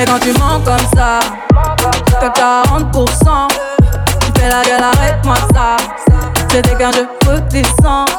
Et 0.01 0.05
quand 0.05 0.19
tu 0.19 0.33
mens 0.37 0.59
comme 0.65 0.85
ça, 0.93 1.19
t'as 2.19 2.29
40%. 2.29 3.47
Tu 4.19 4.41
fais 4.41 4.49
la 4.49 4.61
gueule, 4.63 4.83
arrête-moi 4.83 5.35
ça. 5.53 5.77
C'était 6.49 6.75
qu'un 6.75 6.91
jeu 6.91 7.07
redescend. 7.25 8.09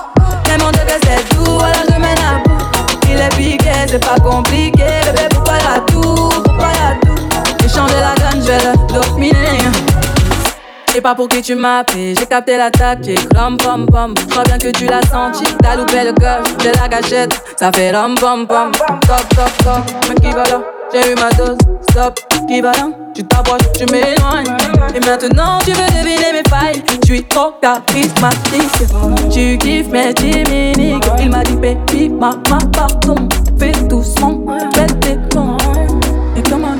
Mais 0.46 0.56
mon 0.58 0.70
Dieu 0.70 0.82
que 0.86 1.06
c'est 1.06 1.36
doux, 1.36 1.58
alors 1.60 1.84
je 1.86 2.00
mène 2.00 2.18
à 2.18 2.42
bout. 2.48 2.64
Il 3.10 3.20
est 3.20 3.28
piqué, 3.36 3.72
c'est 3.86 4.04
pas 4.04 4.18
compliqué. 4.18 4.86
Bébé, 5.04 5.28
pourquoi 5.34 5.54
y'a 5.54 5.80
tout 5.86 6.30
Pourquoi 6.44 6.68
y'a 6.68 6.96
tout 7.04 7.28
J'ai 7.60 7.68
changé 7.68 7.94
la 8.00 8.14
donne, 8.14 8.40
je 8.40 8.46
vais 8.46 8.58
le 8.64 8.92
dominer. 8.92 9.58
Sais 10.94 11.00
pas 11.00 11.16
pour 11.16 11.26
qui 11.26 11.42
tu 11.42 11.56
m'appelles, 11.56 12.16
j'ai 12.16 12.24
capté 12.24 12.56
l'attaque, 12.56 13.00
j'ai 13.02 13.16
rom 13.36 13.56
pom 13.56 13.84
pom. 13.84 14.14
Crois 14.30 14.44
bien 14.44 14.58
que 14.58 14.68
tu 14.68 14.86
l'as 14.86 15.02
senti, 15.02 15.42
t'as 15.60 15.74
loupé 15.74 16.04
le 16.04 16.12
coche 16.12 16.56
de 16.64 16.70
la 16.80 16.86
gâchette, 16.86 17.34
ça 17.56 17.72
fait 17.72 17.90
rom 17.90 18.14
pom 18.14 18.46
pom. 18.46 18.70
Top, 18.70 19.28
top, 19.34 19.50
top, 19.64 19.82
mais 20.08 20.14
qui 20.14 20.30
va 20.30 20.44
là? 20.44 20.60
J'ai 20.92 21.10
eu 21.10 21.16
ma 21.16 21.30
dose, 21.30 21.58
stop, 21.90 22.20
qui 22.46 22.60
va 22.60 22.70
là? 22.74 22.90
Tu 23.12 23.24
t'approches, 23.24 23.72
tu 23.76 23.86
m'éloignes. 23.86 24.46
Et 24.94 25.00
maintenant 25.00 25.58
tu 25.64 25.72
veux 25.72 25.88
deviner 25.98 26.32
mes 26.32 26.48
failles, 26.48 26.80
je 27.02 27.06
suis 27.06 27.24
trop 27.24 27.54
charismatique. 27.60 28.86
Tu 29.32 29.58
kiffes 29.58 29.88
mes 29.88 30.14
timiniques, 30.14 31.04
il 31.18 31.28
m'a 31.28 31.42
dit 31.42 31.56
baby, 31.56 32.08
maman, 32.08 32.58
pardon. 32.72 33.16
Fais 33.58 33.72
doucement, 33.88 34.38
fais 34.72 34.86
tes. 35.00 35.18
Et 36.36 36.42
comment? 36.48 36.76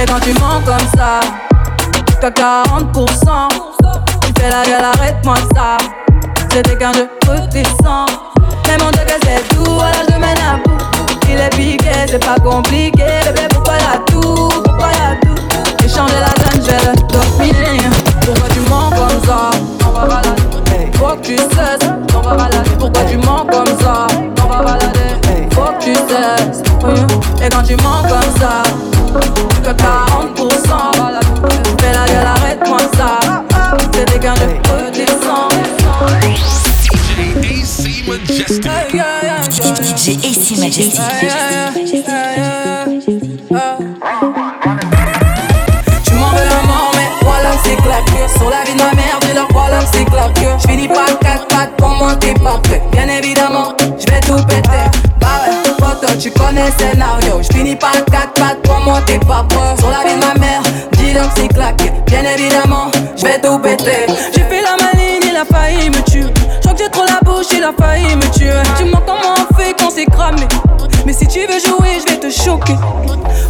Et 0.00 0.06
quand 0.06 0.20
tu 0.20 0.32
mens 0.34 0.60
comme 0.64 0.88
ça 0.96 1.18
T'as 2.22 2.30
40%. 2.30 3.48
Tu 4.20 4.32
fais 4.40 4.48
la 4.48 4.64
gueule, 4.64 4.84
arrête-moi 4.96 5.34
ça. 5.56 5.76
C'était 6.52 6.78
qu'un 6.78 6.92
jeu 6.92 7.08
redescend. 7.26 8.10
Mais 8.68 8.78
mon 8.78 8.92
Dieu 8.92 9.00
que 9.04 9.14
c'est 9.24 9.48
tout, 9.48 9.64
alors 9.64 10.06
je 10.08 10.14
mène 10.14 10.38
à 10.38 10.56
bout. 10.62 10.78
Il 11.28 11.40
est 11.40 11.50
piqué, 11.50 11.90
c'est 12.06 12.24
pas 12.24 12.36
compliqué. 12.36 13.02
Bébé, 13.24 13.48
pourquoi 13.50 13.74
y'a 13.74 13.98
tout 14.06 14.50
Pourquoi 14.62 14.90
y'a 14.92 15.16
tout 15.20 15.34
J'ai 15.80 15.88
changé 15.88 16.14
la 16.20 16.32
donne, 16.44 16.62
je 16.64 16.70
vais 16.70 16.92
le 16.92 16.94
dominer. 17.08 17.80
Pourquoi 18.24 18.48
tu 18.50 18.60
mens 18.70 18.90
comme 18.90 19.24
ça? 19.26 19.50
On 19.84 19.90
va 19.90 20.06
balader. 20.06 20.92
Faut 20.94 21.16
que 21.16 21.26
tu 21.26 21.36
cesses, 21.36 21.90
on 22.14 22.20
va 22.20 22.36
balader. 22.36 22.70
Pourquoi 22.78 23.02
tu 23.02 23.16
mens 23.16 23.44
comme 23.50 23.76
ça? 23.80 24.06
On 24.40 24.46
va 24.46 24.62
balader. 24.62 25.48
Faut 25.50 25.72
que 25.72 25.82
tu 25.82 25.94
cesses. 25.94 26.62
Et 27.44 27.48
quand 27.48 27.64
tu 27.64 27.74
mens 27.82 28.02
comme 28.02 28.40
ça, 28.40 28.62
tu 29.50 29.62
fais 29.64 29.74
40%. 29.74 31.02
La 31.92 32.04
gueule, 32.06 32.26
arrête-moi 32.26 32.78
ça. 32.96 33.10
C'était 33.92 34.18
qu'un 34.18 34.34
jeu 34.36 34.60
redescend. 34.70 35.52
AC 37.52 37.76
Majestic. 38.08 38.64
DJ 39.82 40.08
AC 40.24 40.46
Majestic. 40.58 41.06
Tu 46.04 46.14
m'en 46.14 46.30
veux 46.30 46.48
un 46.48 46.62
mort, 46.66 46.92
mais 46.94 47.08
voilà, 47.22 47.52
c'est 47.62 47.76
claqué. 47.76 48.20
Sur 48.36 48.48
la 48.50 48.62
vie 48.64 48.72
de 48.72 48.78
ma 48.78 48.92
mère, 48.92 49.18
dis 49.20 49.34
leur 49.34 49.48
voilà, 49.52 49.80
c'est 49.92 50.04
claqué. 50.04 50.46
J'finis 50.58 50.88
pas 50.88 51.12
4 51.20 51.46
pattes 51.48 51.76
pour 51.76 51.90
moi, 51.90 52.14
t'es 52.16 52.34
prêt. 52.34 52.82
Bien 52.92 53.08
évidemment, 53.08 53.74
j'vais 53.98 54.20
tout 54.20 54.42
péter. 54.46 54.90
Bah 55.20 55.28
tu 56.20 56.30
connais 56.30 56.66
le 56.66 56.72
scénario. 56.78 57.40
J'finis 57.42 57.76
pas 57.76 58.00
4 58.10 58.32
pattes 58.34 58.62
pour 58.62 58.80
moi, 58.80 59.00
t'es 59.06 59.18
pas 59.18 59.44
prêt. 59.48 59.76
Sur 59.78 59.90
la 59.90 60.04
vie 60.04 60.14
de 60.14 60.20
ma 60.24 60.34
c'est 61.36 61.48
claqué. 61.48 61.92
Bien 62.06 62.22
évidemment, 62.22 62.90
j'vais 63.16 63.40
tout 63.40 63.58
péter. 63.58 64.06
J'ai 64.34 64.42
fait 64.42 64.62
la 64.62 64.76
maline, 64.82 65.22
il 65.22 65.36
a 65.36 65.44
failli 65.44 65.90
me 65.90 66.02
tuer. 66.02 66.32
J'crois 66.60 66.72
que 66.72 66.78
j'ai 66.78 66.90
trop 66.90 67.04
la 67.04 67.20
bouche, 67.22 67.46
il 67.56 67.64
a 67.64 67.72
failli 67.78 68.16
me 68.16 68.30
tuer. 68.32 68.52
Dis-moi 68.76 69.02
comment 69.06 69.34
on 69.38 69.54
fait 69.54 69.74
quand 69.78 69.90
c'est 69.90 70.06
cramé. 70.06 70.46
Mais 71.04 71.12
si 71.12 71.26
tu 71.26 71.40
veux 71.40 71.58
jouer, 71.58 71.98
je 72.06 72.12
vais 72.12 72.20
te 72.20 72.30
choquer. 72.30 72.76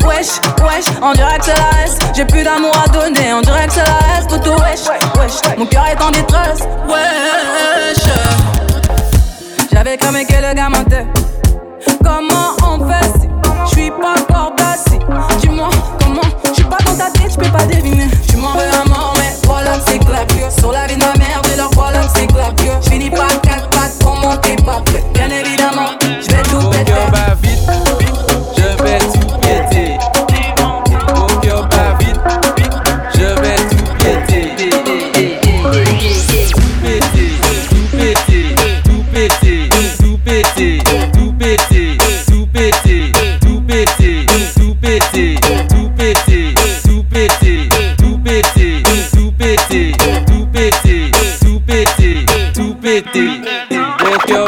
Wesh, 0.07 0.41
wesh, 0.61 0.87
dirait 1.15 1.39
que 1.39 1.45
c'est 1.45 1.55
la 1.55 1.85
S. 1.85 1.99
J'ai 2.15 2.25
plus 2.25 2.43
d'amour 2.43 2.73
à 2.85 2.89
donner, 2.89 3.33
on 3.35 3.41
dirait 3.41 3.67
que 3.67 3.73
c'est 3.75 3.85
la 3.85 4.19
S. 4.19 4.27
Tout 4.29 4.51
wesh, 4.51 4.89
wesh, 5.19 5.59
mon 5.59 5.67
cœur 5.67 5.87
est 5.87 6.03
en 6.03 6.11
détresse. 6.11 6.61
Wesh, 6.89 8.05
j'avais 9.73 9.97
cramé 9.97 10.25
que 10.25 10.35
le 10.35 10.55
gars 10.55 10.69
mentait. 10.69 11.07
Pas 17.53 17.67
deviner. 17.67 18.09
Tu 18.29 18.37
m'en 18.37 18.53
veux 18.55 18.61
un 18.61 18.89
mort, 18.89 19.15
mais 19.19 19.37
voilà 19.45 19.73
c'est 19.87 19.99
claqué. 19.99 20.51
Sur 20.59 20.73
la 20.73 20.87
vie 20.87 20.97
de 20.97 21.05
ma 21.05 21.22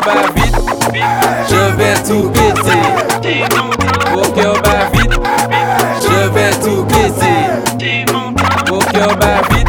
bat 0.05 0.29
vite, 0.37 0.57
je 1.49 1.77
vais 1.77 1.95
tout 2.07 2.31
péter. 2.31 3.45
Mon 4.13 4.23
cœur 4.33 4.55
bat 4.63 4.91
vite, 4.93 5.13
je 6.03 6.29
vais 6.29 6.51
tout 6.63 6.85
péter. 6.85 8.05
Mon 8.71 8.79
cœur 8.79 9.17
bat 9.17 9.41
vite, 9.51 9.69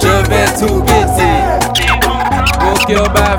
je 0.00 0.08
vais 0.30 0.46
tout 0.58 0.80
péter. 0.82 1.34
Mon 2.60 2.74
cœur 2.86 3.10
bat 3.10 3.36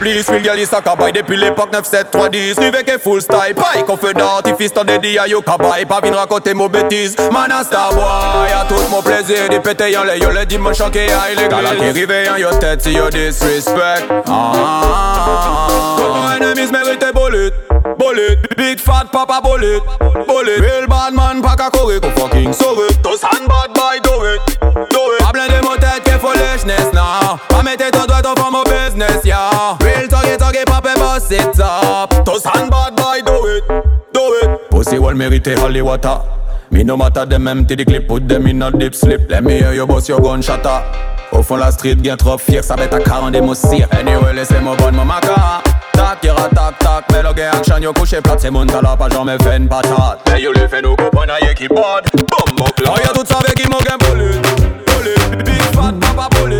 plis 0.00 0.28
Real 0.28 0.42
girl 0.42 0.58
is 0.58 0.72
a 0.72 0.80
cabay 0.80 1.12
Depuis 1.12 1.36
l'époque 1.36 1.70
9-7-3-10 1.72 2.58
Rive 2.58 2.84
que 2.84 2.98
full 2.98 3.20
style. 3.20 3.54
Pay 3.54 3.84
confident 3.86 4.42
If 4.46 4.60
is 4.60 4.70
ton 4.72 4.84
dédi 4.84 5.18
a 5.18 5.28
yo 5.28 5.42
cabay 5.42 5.84
Pas 5.84 6.00
vin 6.00 6.14
raconter 6.16 6.54
mon 6.54 6.68
bêtise. 6.68 7.16
Man 7.30 7.52
a 7.52 7.62
star 7.62 7.92
boy 7.94 8.50
A 8.50 8.64
tout 8.68 8.82
mon 8.90 9.02
plaisir. 9.02 9.48
Di 9.50 9.60
péter 9.60 9.92
yon 9.92 10.04
le 10.04 10.18
Yo 10.18 10.30
le 10.30 10.44
dimanche 10.46 10.78
chanke 10.78 10.96
a 10.96 11.30
illégal 11.32 11.66
A 11.66 11.76
qui 11.76 11.90
rive 11.90 12.24
yon 12.26 12.36
yo 12.38 12.50
tête 12.58 12.82
Si 12.82 12.92
yo 12.92 13.08
disrespect. 13.10 14.06
Ah 14.26 14.52
ah 14.54 15.26
ah 15.28 15.96
Ton 15.98 16.44
enemies 16.44 16.72
mérite 16.72 17.12
bullet 17.14 17.52
Bullet 17.98 18.38
Big 18.56 18.80
fat 18.80 19.06
papa 19.12 19.40
bullet 19.42 19.80
Bullet 20.26 20.60
Real 20.60 20.86
bad 20.88 21.12
man 21.14 21.42
Pas 21.42 21.56
qu'à 21.56 21.70
courir 21.70 22.00
Qu'on 22.00 22.10
fucking 22.10 22.52
sauve. 22.52 22.86
Tous 23.02 23.22
hand 23.22 23.46
bad 23.48 23.72
boy 23.74 24.00
Do 24.02 24.24
it 24.24 24.58
Do 24.90 24.98
it 25.18 25.24
Pas 25.24 25.32
plein 25.32 25.48
de 25.48 25.62
mon 25.64 25.74
tête 25.76 26.02
Que 26.04 26.18
foolishness 26.18 26.92
now 26.94 27.38
Pas 27.48 27.62
mettre 27.62 27.90
ton 27.90 28.06
doigt 28.06 28.22
Ton 28.22 28.34
forme 28.40 28.56
au 28.56 28.64
business 28.64 29.24
yeah 29.24 29.76
up. 31.84 32.24
Tous 32.24 32.44
hand 32.44 32.70
bad 32.70 32.96
boy 32.96 33.20
Do 33.24 33.46
it 33.46 33.64
Do 34.12 34.34
it. 34.42 34.70
Pussy 34.70 34.98
wall 34.98 35.14
mérite 35.14 35.56
holy 35.58 35.82
water. 35.82 36.18
Me 36.70 36.84
no 36.84 36.96
matter 36.96 37.26
them 37.26 37.48
empty 37.48 37.74
the 37.74 37.84
clip 37.84 38.06
Put 38.06 38.28
them 38.28 38.46
in 38.46 38.62
a 38.62 38.70
deep 38.70 38.94
slip. 38.94 39.28
Let 39.28 39.42
me 39.42 39.54
hear 39.58 39.72
you 39.72 39.86
bust 39.86 40.08
your 40.08 40.20
gun 40.20 40.40
shatter. 40.42 40.82
Au 41.32 41.42
fond 41.42 41.56
la 41.56 41.70
street 41.70 41.96
bien 41.96 42.16
trop 42.16 42.38
fier 42.38 42.62
Ça 42.64 42.74
va 42.76 42.84
être 42.84 42.94
à 42.94 43.00
40 43.00 43.32
des 43.32 43.40
moussia 43.40 43.86
Anyway 43.92 44.32
laissez-moi 44.34 44.76
bonne 44.76 44.96
mon 44.96 45.04
maca. 45.04 45.62
Tac, 45.92 46.24
ira 46.24 46.48
tac 46.48 46.78
tac 46.78 47.04
Mais 47.12 47.22
le 47.22 47.32
gars 47.32 47.50
action 47.52 47.78
yo 47.78 47.92
couché 47.92 48.20
plate 48.20 48.40
C'est 48.40 48.50
mon 48.50 48.66
talent 48.66 48.96
pas 48.96 49.08
jamais 49.08 49.36
fait 49.42 49.56
une 49.56 49.68
patate 49.68 50.20
Mais 50.30 50.40
yo 50.42 50.52
le 50.52 50.66
fait 50.66 50.82
nous 50.82 50.96
comprendre 50.96 51.32
aïe 51.40 51.54
qui 51.54 51.68
bode 51.68 52.06
Boum 52.16 52.56
mon 52.58 52.64
clan 52.76 52.94
Oh 52.96 52.98
y'a 52.98 53.12
tout 53.12 53.24
ça 53.26 53.38
avec 53.38 53.54
qui 53.54 53.68
m'ont 53.70 53.78
gain 53.78 53.96
bullet 54.00 54.40
Bullet. 54.86 55.44
Big 55.44 55.62
fat 55.74 55.92
papa 56.00 56.28
bullet 56.36 56.59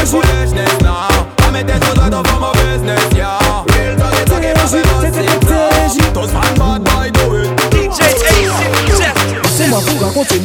Pois 0.00 0.14
o... 0.14 0.20
Pois 0.22 0.52
o... 0.52 0.56
Pois 1.36 1.52
o... 1.52 2.22
Pois 2.22 2.56
o... 2.56 2.59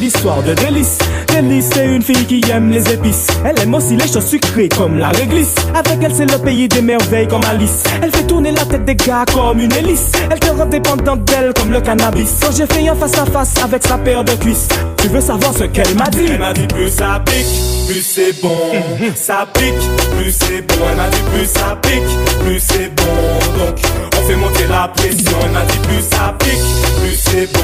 histoire 0.02 0.42
de 0.42 0.54
délices. 0.54 0.98
Délice, 1.28 1.70
c'est 1.72 1.86
une 1.86 2.02
fille 2.02 2.24
qui 2.26 2.40
aime 2.50 2.70
les 2.70 2.92
épices. 2.92 3.26
Elle 3.44 3.58
aime 3.60 3.74
aussi 3.74 3.96
les 3.96 4.06
choses 4.06 4.26
sucrées 4.26 4.68
comme 4.68 4.98
la 4.98 5.08
réglisse. 5.08 5.54
Avec 5.74 6.02
elle, 6.02 6.14
c'est 6.14 6.30
le 6.30 6.38
pays 6.38 6.68
des 6.68 6.82
merveilles 6.82 7.26
comme 7.28 7.44
Alice. 7.44 7.82
Elle 8.02 8.14
fait 8.14 8.26
tourner 8.26 8.52
la 8.52 8.64
tête 8.64 8.84
des 8.84 8.94
gars 8.94 9.24
comme 9.32 9.60
une 9.60 9.72
hélice. 9.72 10.12
Elle 10.30 10.40
te 10.40 10.50
rend 10.50 10.66
dépendante 10.66 11.24
d'elle 11.24 11.52
comme 11.54 11.72
le 11.72 11.80
cannabis. 11.80 12.36
Quand 12.40 12.52
j'ai 12.56 12.66
fait 12.66 12.88
un 12.88 12.94
face 12.94 13.18
à 13.18 13.26
face 13.26 13.54
avec 13.62 13.86
sa 13.86 13.98
paire 13.98 14.24
de 14.24 14.32
cuisses, 14.32 14.68
tu 14.98 15.08
veux 15.08 15.20
savoir 15.20 15.52
ce 15.52 15.64
qu'elle 15.64 15.94
m'a 15.96 16.08
dit? 16.10 16.26
Elle 16.30 16.38
m'a 16.38 16.52
dit 16.52 16.66
plus 16.66 16.90
ça 16.90 17.22
pique, 17.24 17.46
plus 17.88 18.02
c'est 18.02 18.40
bon. 18.40 18.56
ça 19.14 19.46
pique, 19.52 19.74
plus 20.18 20.32
c'est 20.32 20.62
bon. 20.62 20.84
Elle 20.90 20.96
m'a 20.96 21.08
dit 21.08 21.22
plus 21.34 21.46
ça 21.46 21.78
pique, 21.82 22.44
plus 22.44 22.60
c'est 22.60 22.94
bon. 22.94 23.64
Donc, 23.64 23.78
on 24.26 24.28
fait 24.28 24.36
monter 24.36 24.66
la 24.68 24.88
pression, 24.88 25.38
elle 25.44 25.52
m'a 25.52 25.60
dit 25.66 25.78
plus 25.78 26.02
ça 26.02 26.34
pique, 26.40 26.58
plus 27.00 27.14
c'est 27.14 27.46
bon. 27.52 27.60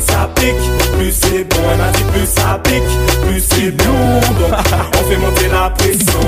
Ça 0.00 0.28
pique, 0.34 0.98
plus 0.98 1.12
c'est 1.12 1.44
bon. 1.44 1.68
Nan 1.78 1.92
dit 1.92 2.02
plus 2.12 2.26
ça 2.26 2.60
pique, 2.64 2.82
plus 3.28 3.40
c'est 3.40 3.70
bon. 3.70 4.20
On 4.98 5.08
fait 5.08 5.16
monter 5.16 5.48
la 5.52 5.70
pression, 5.70 6.18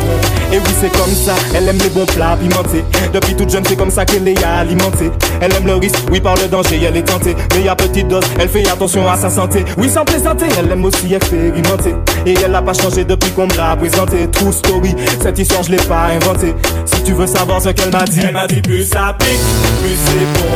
et 0.52 0.58
oui 0.58 0.72
c'est 0.80 0.92
comme 0.96 1.12
ça, 1.12 1.34
elle 1.52 1.68
aime 1.68 1.78
les 1.78 1.88
bons 1.88 2.06
plats 2.06 2.38
pimenté 2.40 2.84
Depuis 3.12 3.34
toute 3.34 3.50
jeune 3.50 3.64
c'est 3.66 3.74
comme 3.74 3.90
ça 3.90 4.04
qu'elle 4.04 4.28
est 4.28 4.44
alimentée. 4.44 5.10
Elle 5.40 5.52
aime 5.54 5.66
le 5.66 5.74
risque, 5.74 5.98
oui 6.12 6.20
par 6.20 6.36
le 6.36 6.46
danger, 6.46 6.80
elle 6.86 6.96
est 6.96 7.02
tentée. 7.02 7.34
Mais 7.56 7.62
ya 7.62 7.74
petite 7.74 8.06
dose, 8.06 8.22
elle 8.38 8.48
fait 8.48 8.68
attention 8.68 9.08
à 9.10 9.16
sa 9.16 9.30
santé. 9.30 9.64
Oui 9.78 9.90
sans 9.90 10.04
plaisanter, 10.04 10.46
elle 10.56 10.70
aime 10.70 10.84
aussi 10.84 11.12
expérimenter. 11.12 11.96
Et 12.24 12.34
elle 12.44 12.54
a 12.54 12.62
pas 12.62 12.72
changé 12.74 13.04
depuis 13.04 13.32
qu'on 13.32 13.48
me 13.48 13.56
l'a 13.56 13.74
présenté. 13.74 14.30
True 14.30 14.52
story, 14.52 14.94
cette 15.20 15.40
histoire 15.40 15.64
je 15.64 15.72
l'ai 15.72 15.76
pas 15.78 16.06
inventée. 16.14 16.54
Si 16.84 17.02
tu 17.02 17.14
veux 17.14 17.26
savoir 17.26 17.60
ce 17.60 17.70
qu'elle 17.70 17.90
m'a 17.90 18.04
dit 18.04 18.20
Elle 18.22 18.32
m'a 18.32 18.46
dit 18.46 18.62
plus 18.62 18.84
ça 18.84 19.16
pique 19.18 19.55
plus 19.80 19.96
c'est 20.06 20.28
bon. 20.36 20.52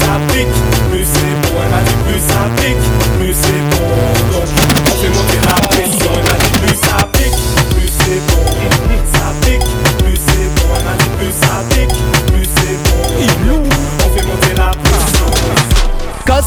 Ça 0.00 0.12
pique, 0.32 0.56
plus 0.90 1.04
c'est 1.04 1.34
bon. 1.42 1.56
Elle 1.62 1.70
m'a 1.70 1.80
dit 1.82 1.98
plus 2.06 2.20
ça 2.20 2.42
pique, 2.56 2.86
plus 3.18 3.34
c'est 3.34 3.62
bon. 3.72 3.88
Donc, 4.32 4.48
on 4.86 4.96
fait 5.00 5.08
monter 5.08 5.40
la 5.46 5.54
pression. 5.68 6.25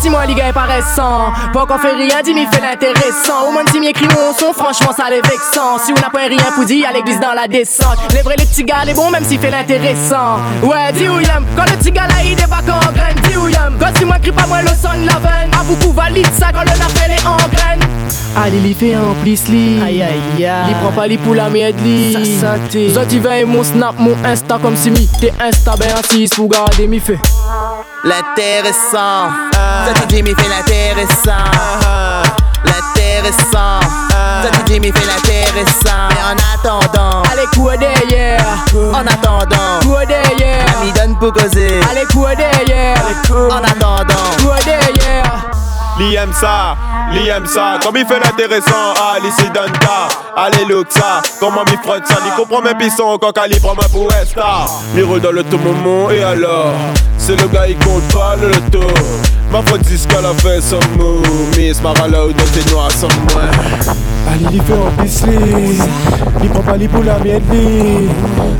Si 0.01 0.09
moi, 0.09 0.25
les 0.25 0.35
gars, 0.35 0.47
est 0.47 0.53
paraissant. 0.53 1.31
Pas 1.53 1.65
qu'on 1.65 1.77
fait 1.77 1.93
rien, 1.93 2.21
dis, 2.23 2.33
m'y 2.33 2.45
fait 2.47 2.61
l'intéressant. 2.61 3.47
Au 3.47 3.51
moins, 3.51 3.63
si 3.71 3.79
m'écrit 3.79 4.07
mon 4.07 4.33
son, 4.37 4.53
franchement, 4.53 4.91
ça 4.95 5.09
les 5.09 5.21
vexant. 5.21 5.77
Si 5.83 5.91
on 5.91 6.01
n'a 6.01 6.09
pas 6.09 6.27
rien 6.27 6.51
pour 6.55 6.65
dire, 6.65 6.87
à 6.89 6.93
l'église 6.93 7.19
dans 7.19 7.33
la 7.33 7.47
descente. 7.47 7.97
Les 8.13 8.21
vrais, 8.21 8.35
les 8.37 8.45
petits 8.45 8.63
gars, 8.63 8.85
les 8.85 8.93
bons, 8.93 9.09
même 9.09 9.23
s'il 9.25 9.39
fait 9.39 9.51
l'intéressant. 9.51 10.39
Ouais, 10.63 10.91
dis 10.93 11.07
où 11.07 11.19
y'aime. 11.19 11.45
Quand 11.55 11.65
le 11.65 11.77
petit 11.77 11.91
gars 11.91 12.07
là, 12.07 12.15
il 12.23 12.35
débarque 12.35 12.69
en 12.69 12.91
graine, 12.91 13.15
dis 13.23 13.37
où 13.37 13.47
y'aime. 13.47 13.77
Quand 13.79 13.97
si 13.97 14.05
moi, 14.05 14.17
crie 14.19 14.31
pas 14.31 14.47
moi, 14.47 14.61
le 14.61 14.69
son 14.69 14.99
de 14.99 15.05
la 15.05 15.19
veine. 15.19 15.51
À 15.59 15.63
beaucoup 15.63 15.91
valide 15.91 16.27
ça 16.37 16.47
quand 16.53 16.63
le 16.63 16.71
appel 16.71 17.11
est 17.11 17.25
en 17.25 17.37
graine. 17.37 17.79
Allez, 18.37 18.73
fait 18.73 18.93
un 18.93 19.13
plis 19.21 19.41
li. 19.49 19.81
Aïe 19.81 20.01
aïe 20.01 20.45
aïe. 20.45 20.69
Il 20.69 20.75
prend 20.75 20.91
pas 20.91 21.07
li 21.07 21.17
pour 21.17 21.35
la 21.35 21.49
merde 21.49 21.75
li. 21.83 22.37
Ça 22.39 22.55
santé. 22.55 22.89
Zot, 22.89 23.01
il 23.11 23.19
veille 23.19 23.45
mon 23.45 23.63
snap, 23.63 23.95
mon 23.97 24.15
insta 24.23 24.59
comme 24.61 24.75
si 24.75 24.91
mi. 24.91 25.09
T'es 25.19 25.33
insta, 25.41 25.75
ben 25.77 25.89
assis 25.97 26.29
pour 26.35 26.47
garder 26.47 26.87
mi 26.87 26.99
fait. 26.99 27.19
L'intéressant, 28.03 29.29
ça 29.53 29.93
tu 30.01 30.07
dis, 30.07 30.23
m'y 30.23 30.33
fait 30.35 30.49
l'intéressant. 30.49 31.43
L'intéressant, 32.65 33.79
ça 34.11 34.49
tu 34.53 34.63
dis, 34.73 34.79
m'y 34.79 34.91
fait 34.91 35.05
l'intéressant. 35.05 36.07
Mais 36.09 36.23
en 36.23 36.37
attendant, 36.55 37.23
Allez, 37.31 37.47
quoi 37.55 37.77
derrière. 37.77 38.41
en 38.93 39.05
attendant, 39.07 39.79
Quoi 39.85 40.05
derrière. 40.05 40.65
la 40.79 40.85
m'y 40.85 40.91
donne 40.93 41.17
pour 41.19 41.33
causer. 41.33 41.79
Allez, 41.89 42.05
quoi 42.13 42.35
derrière. 42.35 42.97
En 43.31 43.63
attendant, 43.63 44.29
Quoi 44.43 44.55
derrière. 44.65 45.49
Li 45.99 46.15
aime 46.15 46.31
ça, 46.31 46.77
li 47.11 47.27
aime 47.27 47.45
ça, 47.45 47.77
comme 47.83 47.97
il 47.97 48.05
fait 48.05 48.21
l'intéressant, 48.21 48.93
ah, 48.97 49.17
li 49.21 49.29
si 49.37 49.49
donne 49.49 49.69
ta, 49.81 50.07
allez 50.41 50.63
look 50.63 50.87
ça, 50.89 51.21
comment 51.41 51.65
m'y 51.65 51.75
frotte 51.83 52.07
ça, 52.07 52.15
li 52.23 52.31
comprend 52.37 52.61
mes 52.61 52.73
pissons, 52.75 53.17
quand 53.21 53.33
calibre 53.33 53.75
moi 53.75 53.83
pour 53.91 54.09
star, 54.25 54.69
mi 54.93 55.01
roule 55.01 55.19
dans 55.19 55.33
le 55.33 55.43
tout 55.43 55.57
moment, 55.57 56.09
et 56.09 56.23
alors, 56.23 56.71
c'est 57.29 57.39
le 57.39 57.47
gars 57.49 57.67
il 57.67 57.77
compte 57.77 58.11
pas 58.11 58.35
le 58.41 58.47
loto, 58.47 58.87
ma 59.51 59.61
faute 59.61 59.81
qu'elle 59.83 60.25
a 60.25 60.33
fait 60.33 60.61
son 60.61 60.79
mot, 60.97 61.21
Miss 61.55 61.79
Marala 61.81 62.25
ou 62.25 62.33
dans 62.33 62.43
tes 62.45 62.71
noirs 62.71 62.91
sans 62.91 63.07
moi. 63.07 63.43
Allez, 64.27 64.47
il 64.53 64.61
fait 64.63 64.73
en 64.73 65.03
piscine. 65.03 65.83
Il 66.41 66.49
prend 66.49 66.63
pas 66.63 66.77
les 66.77 66.87
pour 66.87 67.03
la 67.03 67.19
mienne. 67.19 67.43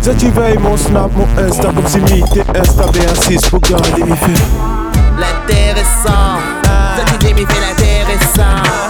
Ça, 0.01 0.13
tu 0.13 0.29
veilles 0.29 0.60
mon 0.60 0.77
snap, 0.77 1.10
mon 1.15 1.43
insta, 1.43 1.69
t'es 2.32 2.60
insta, 2.60 2.84
B6 2.86 3.49
pour 3.49 3.60
garder 3.62 4.03
mes 4.03 4.15
faits. 4.15 4.41
l'intéressant, 5.17 6.38
ça 6.63 7.03
tu 7.12 7.25
dis, 7.25 7.34
m'y 7.34 7.41
fait. 7.41 7.62
L'intéressant, 7.69 8.88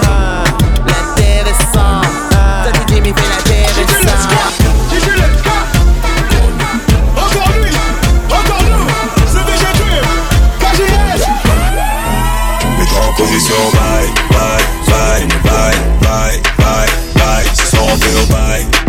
will 18.06 18.27
buy 18.29 18.88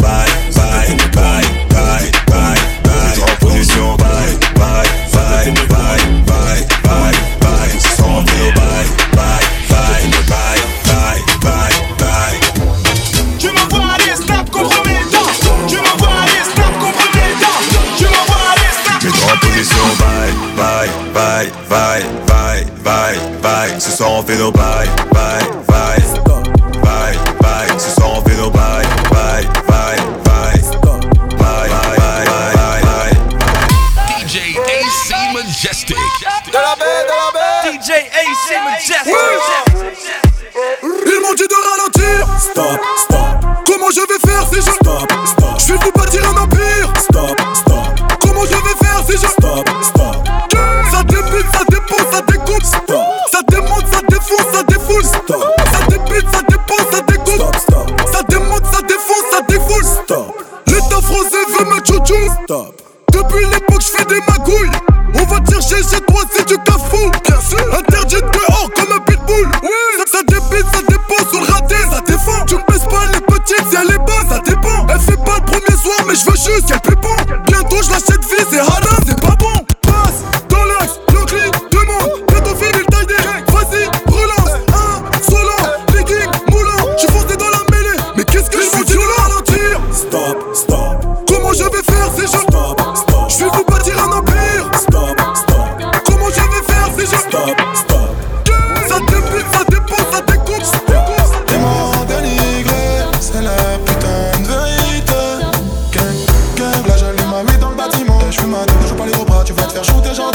Majestic. 35.63 36.00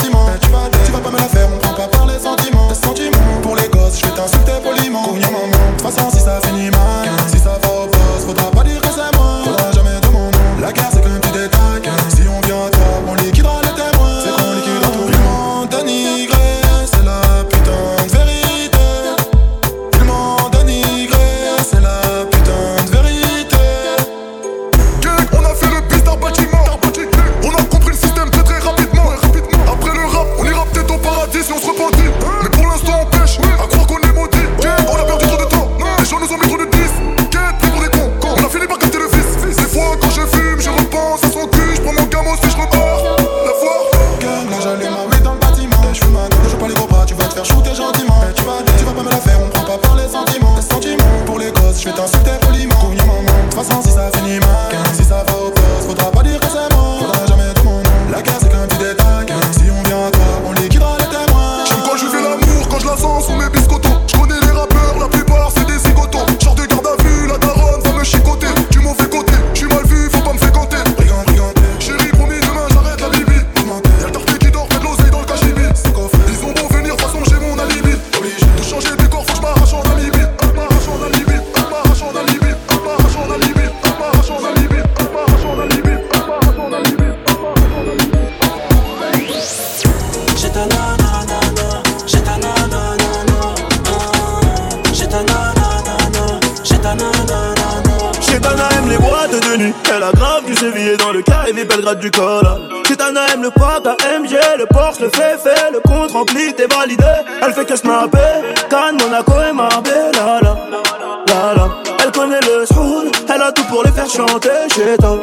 Gentiment. 0.05 0.25
Tu 0.41 0.49
vas, 0.49 0.69
tu 0.85 0.91
vas 0.91 0.99
pas 0.99 1.11
me 1.11 1.17
la 1.17 1.23
faire, 1.23 1.47
on 1.53 1.57
prend 1.59 1.73
pas 1.73 1.87
par 1.87 2.05
les 2.05 2.19
sentiments. 2.19 2.73
Sentiments, 2.73 3.41
pour 3.41 3.55
les 3.55 3.67
gosses, 3.69 3.99
je 3.99 4.05
vais 4.05 4.13
t'insulter 4.13 4.53
poliment. 4.63 5.03
Cognez 5.03 5.25
maman, 5.25 5.47
de 5.47 5.77
toute 5.77 5.81
façon 5.81 6.09
si 6.09 6.19
ça 6.19 6.39
finit 6.43 6.69
mal, 6.69 7.09
Belgrade 101.85 101.99
du 101.99 102.09
aime 103.31 103.43
le 103.43 103.51
poids, 103.51 103.79
AMG, 103.85 104.33
le 104.57 104.65
Porsche, 104.65 105.01
le 105.01 105.09
fait 105.09 105.37
le 105.71 105.79
compte 105.81 106.11
rempli, 106.13 106.51
t'es 106.55 106.65
validé. 106.65 107.03
Elle 107.43 107.53
fait 107.53 107.65
que 107.65 107.75
snapper, 107.75 108.17
Cannes, 108.71 108.97
Monaco 108.99 109.33
et 109.47 109.53
Marbella. 109.53 110.11
La, 110.15 110.41
la, 110.41 111.53
la, 111.53 111.69
Elle 112.03 112.11
connaît 112.11 112.39
le 112.41 112.65
soul, 112.65 113.11
elle 113.31 113.41
a 113.41 113.51
tout 113.51 113.63
pour 113.65 113.83
les 113.83 113.91
faire 113.91 114.09
chanter 114.09 114.49
chez 114.73 114.97
toi. 114.97 115.19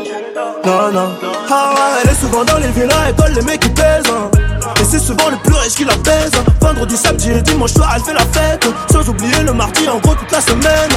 Non. 0.65 1.09
Ah 1.51 1.75
elle 2.05 2.11
est 2.11 2.15
souvent 2.15 2.45
dans 2.45 2.59
les 2.59 2.69
villas, 2.69 2.95
elle 3.09 3.17
colle 3.17 3.33
les 3.33 3.43
mecs 3.43 3.61
qui 3.61 3.71
pèsent. 3.71 4.05
hein. 4.09 4.31
C'est 4.93 4.99
souvent 4.99 5.31
le 5.31 5.39
plus 5.39 5.55
riche 5.55 5.73
qui 5.73 5.87
la 5.87 5.97
baise. 5.97 6.33
Vendredi, 6.61 6.99
samedi 6.99 7.31
et 7.31 7.41
dimanche 7.41 7.73
soir, 7.73 7.95
elle 7.97 8.03
fait 8.03 8.13
la 8.13 8.27
fête. 8.31 8.69
Sans 8.93 9.09
oublier 9.09 9.43
le 9.43 9.55
mardi, 9.55 9.89
en 9.89 9.97
gros, 9.97 10.15
toute 10.15 10.31
la 10.31 10.41
semaine. 10.43 10.93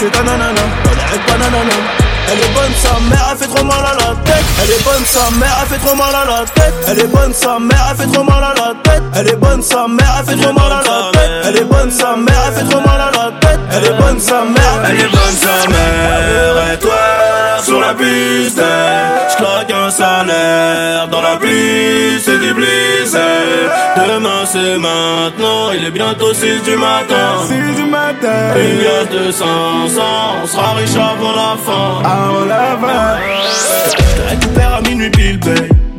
Chez 0.00 0.06
ta 0.06 0.22
nanana, 0.22 0.62
elle 0.90 0.98
arrête 0.98 1.26
pas. 1.26 1.34
Elle 1.34 2.40
est 2.40 2.54
bonne, 2.54 2.72
sa 2.74 2.98
mère, 3.00 3.28
elle 3.30 3.36
fait 3.36 3.54
trop 3.54 3.64
mal 3.66 3.84
à 3.84 3.94
la 4.00 4.16
tête. 4.24 4.44
Elle 4.62 4.70
est 4.70 4.82
bonne, 4.82 5.04
sa 5.04 5.30
mère, 5.38 5.58
elle 5.60 5.68
fait 5.68 5.86
trop 5.86 5.94
mal 5.94 6.14
à 6.14 6.24
la 6.24 6.44
tête. 6.54 6.74
Elle 6.88 7.00
est 7.00 7.06
bonne, 7.06 7.34
sa 7.34 7.58
mère, 7.58 7.86
elle 7.90 7.96
fait 7.98 8.12
trop 8.12 8.24
mal 8.24 8.44
à 8.44 8.54
la 8.54 8.74
tête. 8.82 9.02
Elle 9.14 9.28
est 9.28 9.36
bonne, 9.36 9.62
sa 9.62 9.88
mère, 9.88 10.14
elle 10.18 10.24
fait 10.24 10.42
trop 10.42 10.52
mal 10.54 10.72
à 10.72 10.80
la 10.80 11.12
tête. 11.12 11.32
Elle 11.44 11.56
est 11.58 11.64
bonne, 11.64 11.90
sa 11.90 12.16
mère, 12.16 12.44
elle 12.46 12.54
fait 12.54 12.70
trop 12.70 12.80
mal 12.80 12.98
à 12.98 13.10
la 13.10 13.30
tête. 13.40 13.60
Elle 13.72 13.84
est 13.84 13.98
bonne, 13.98 14.20
sa 14.20 14.40
mère. 14.40 14.84
Elle 14.88 15.00
est 15.00 15.08
bonne 15.12 15.36
sa 15.36 15.68
mère 15.68 16.72
et 16.72 16.78
toi? 16.78 17.43
Sur 17.64 17.80
la 17.80 17.94
piste. 17.94 18.62
Je 19.30 19.36
claque 19.36 19.72
un 19.72 19.90
salaire 19.90 21.08
dans 21.08 21.22
la 21.22 21.36
pluie 21.36 22.20
c'est 22.20 22.38
du 22.38 22.52
blizzard. 22.52 23.20
Demain 23.96 24.44
c'est 24.44 24.78
maintenant 24.78 25.72
il 25.72 25.84
est 25.86 25.90
bientôt 25.90 26.32
6 26.32 26.62
du 26.62 26.76
matin. 26.76 27.26
6 27.48 27.82
du 27.82 27.88
matin. 27.90 28.54
Une 28.56 28.78
glace 28.78 29.08
de 29.10 29.30
500 29.30 30.02
On 30.42 30.46
sera 30.46 30.74
riche 30.74 30.96
avant 30.96 31.32
la 31.32 31.56
fin. 31.66 32.02
Avant 32.04 32.44
la 32.44 32.76
fin. 32.80 33.18
Récupère 34.28 34.74
à 34.74 34.80
minuit 34.82 35.10
pile 35.10 35.40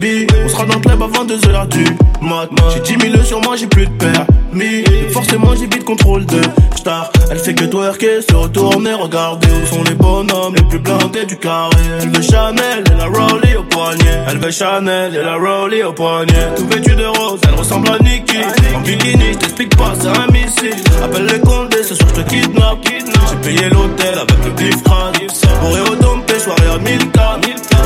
On 0.06 0.48
sera 0.50 0.66
dans 0.66 0.76
le 0.76 0.82
club 0.82 1.02
avant 1.02 1.26
2h 1.26 1.68
du 1.70 1.84
mat. 2.22 2.48
J'ai 2.74 2.96
10 2.96 3.12
000 3.12 3.24
sur 3.24 3.42
moi 3.42 3.56
j'ai 3.56 3.66
plus 3.66 3.88
de 3.88 3.92
permis. 3.94 4.84
Forcément 5.12 5.56
j'ai 5.56 5.66
vite 5.66 5.84
contrôle 5.84 6.28
de 6.28 6.42
star. 6.76 7.12
Elle 7.32 7.40
fait 7.40 7.56
que 7.56 7.66
twerker, 7.66 8.22
se 8.22 8.36
retourner, 8.36 8.94
regarder 8.94 9.48
Où 9.48 9.66
sont 9.66 9.84
les 9.84 9.96
bonhommes 9.96 10.54
les 10.56 10.62
plus 10.64 10.78
blindés 10.78 11.26
du 11.26 11.38
carré. 11.38 11.76
Elle 12.02 12.10
veut 12.10 12.22
Chanel 12.22 12.84
et 12.86 12.98
la 13.00 13.06
Rollie 13.06 13.56
au 13.56 13.64
poignet. 13.64 14.26
Elle 14.28 14.38
veut 14.38 14.52
Chanel 14.52 15.16
et 15.16 15.24
la 15.24 15.38
Rollie 15.38 15.82
au 15.82 15.94
poignet. 15.94 16.54
Tout 16.56 16.68
vêtu 16.68 16.94
de 16.96 17.06
rose, 17.06 17.40
elle 17.48 17.56
ressemble 17.56 17.90
à 17.90 17.98
Nicki. 18.04 18.38
En 18.76 18.82
bikini, 18.82 19.34
je 19.34 19.38
t'explique 19.40 19.76
pas, 19.76 19.94
c'est 20.00 20.08
un 20.08 20.28
missile. 20.32 20.84
Appelle 21.04 21.26
les 21.26 21.40
condés, 21.40 21.82
ce 21.82 21.96
soir 21.96 22.10
je 22.16 22.22
te 22.22 22.30
kidnappe. 22.30 22.78
J'ai 22.88 23.38
payé 23.38 23.70
l'hôtel 23.70 24.14
avec 24.14 24.46
le 24.46 24.52
bif 24.52 24.84
crâne 24.84 25.14
Bourré 25.62 25.82
au 25.82 25.96
dompé, 25.96 26.38
soirée 26.38 26.70
à 26.76 26.78
1000 26.78 26.98
k 27.12 27.20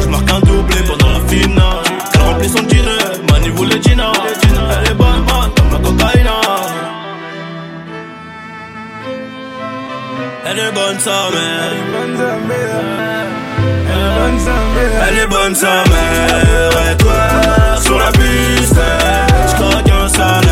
Je 0.01 0.07
marque 0.09 0.29
un 0.29 0.39
doublé 0.41 0.77
pendant 0.85 1.11
la 1.11 1.21
finale 1.27 1.88
Elle 2.41 2.47
remplit 2.47 2.57
son 2.57 2.63
dîner, 2.67 3.31
Mani 3.31 3.49
voulait 3.49 3.81
Gina. 3.81 4.11
Elle 4.23 4.91
est 4.91 4.95
bonne, 4.95 5.23
bonne 5.23 5.51
comme 5.55 5.71
la 5.71 5.79
cocaïne. 5.79 6.27
Elle 10.45 10.59
est 10.59 10.71
bonne 10.71 10.99
sa 10.99 11.29
mère. 11.31 11.73
Elle 15.07 15.19
est 15.19 15.27
bonne 15.27 15.55
sa 15.55 15.67
mère. 15.67 16.91
Et 16.91 16.97
toi 16.97 17.13
sur 17.81 17.99
la 17.99 18.11
piste. 18.11 18.79
Je 19.47 20.07
salaire 20.07 20.48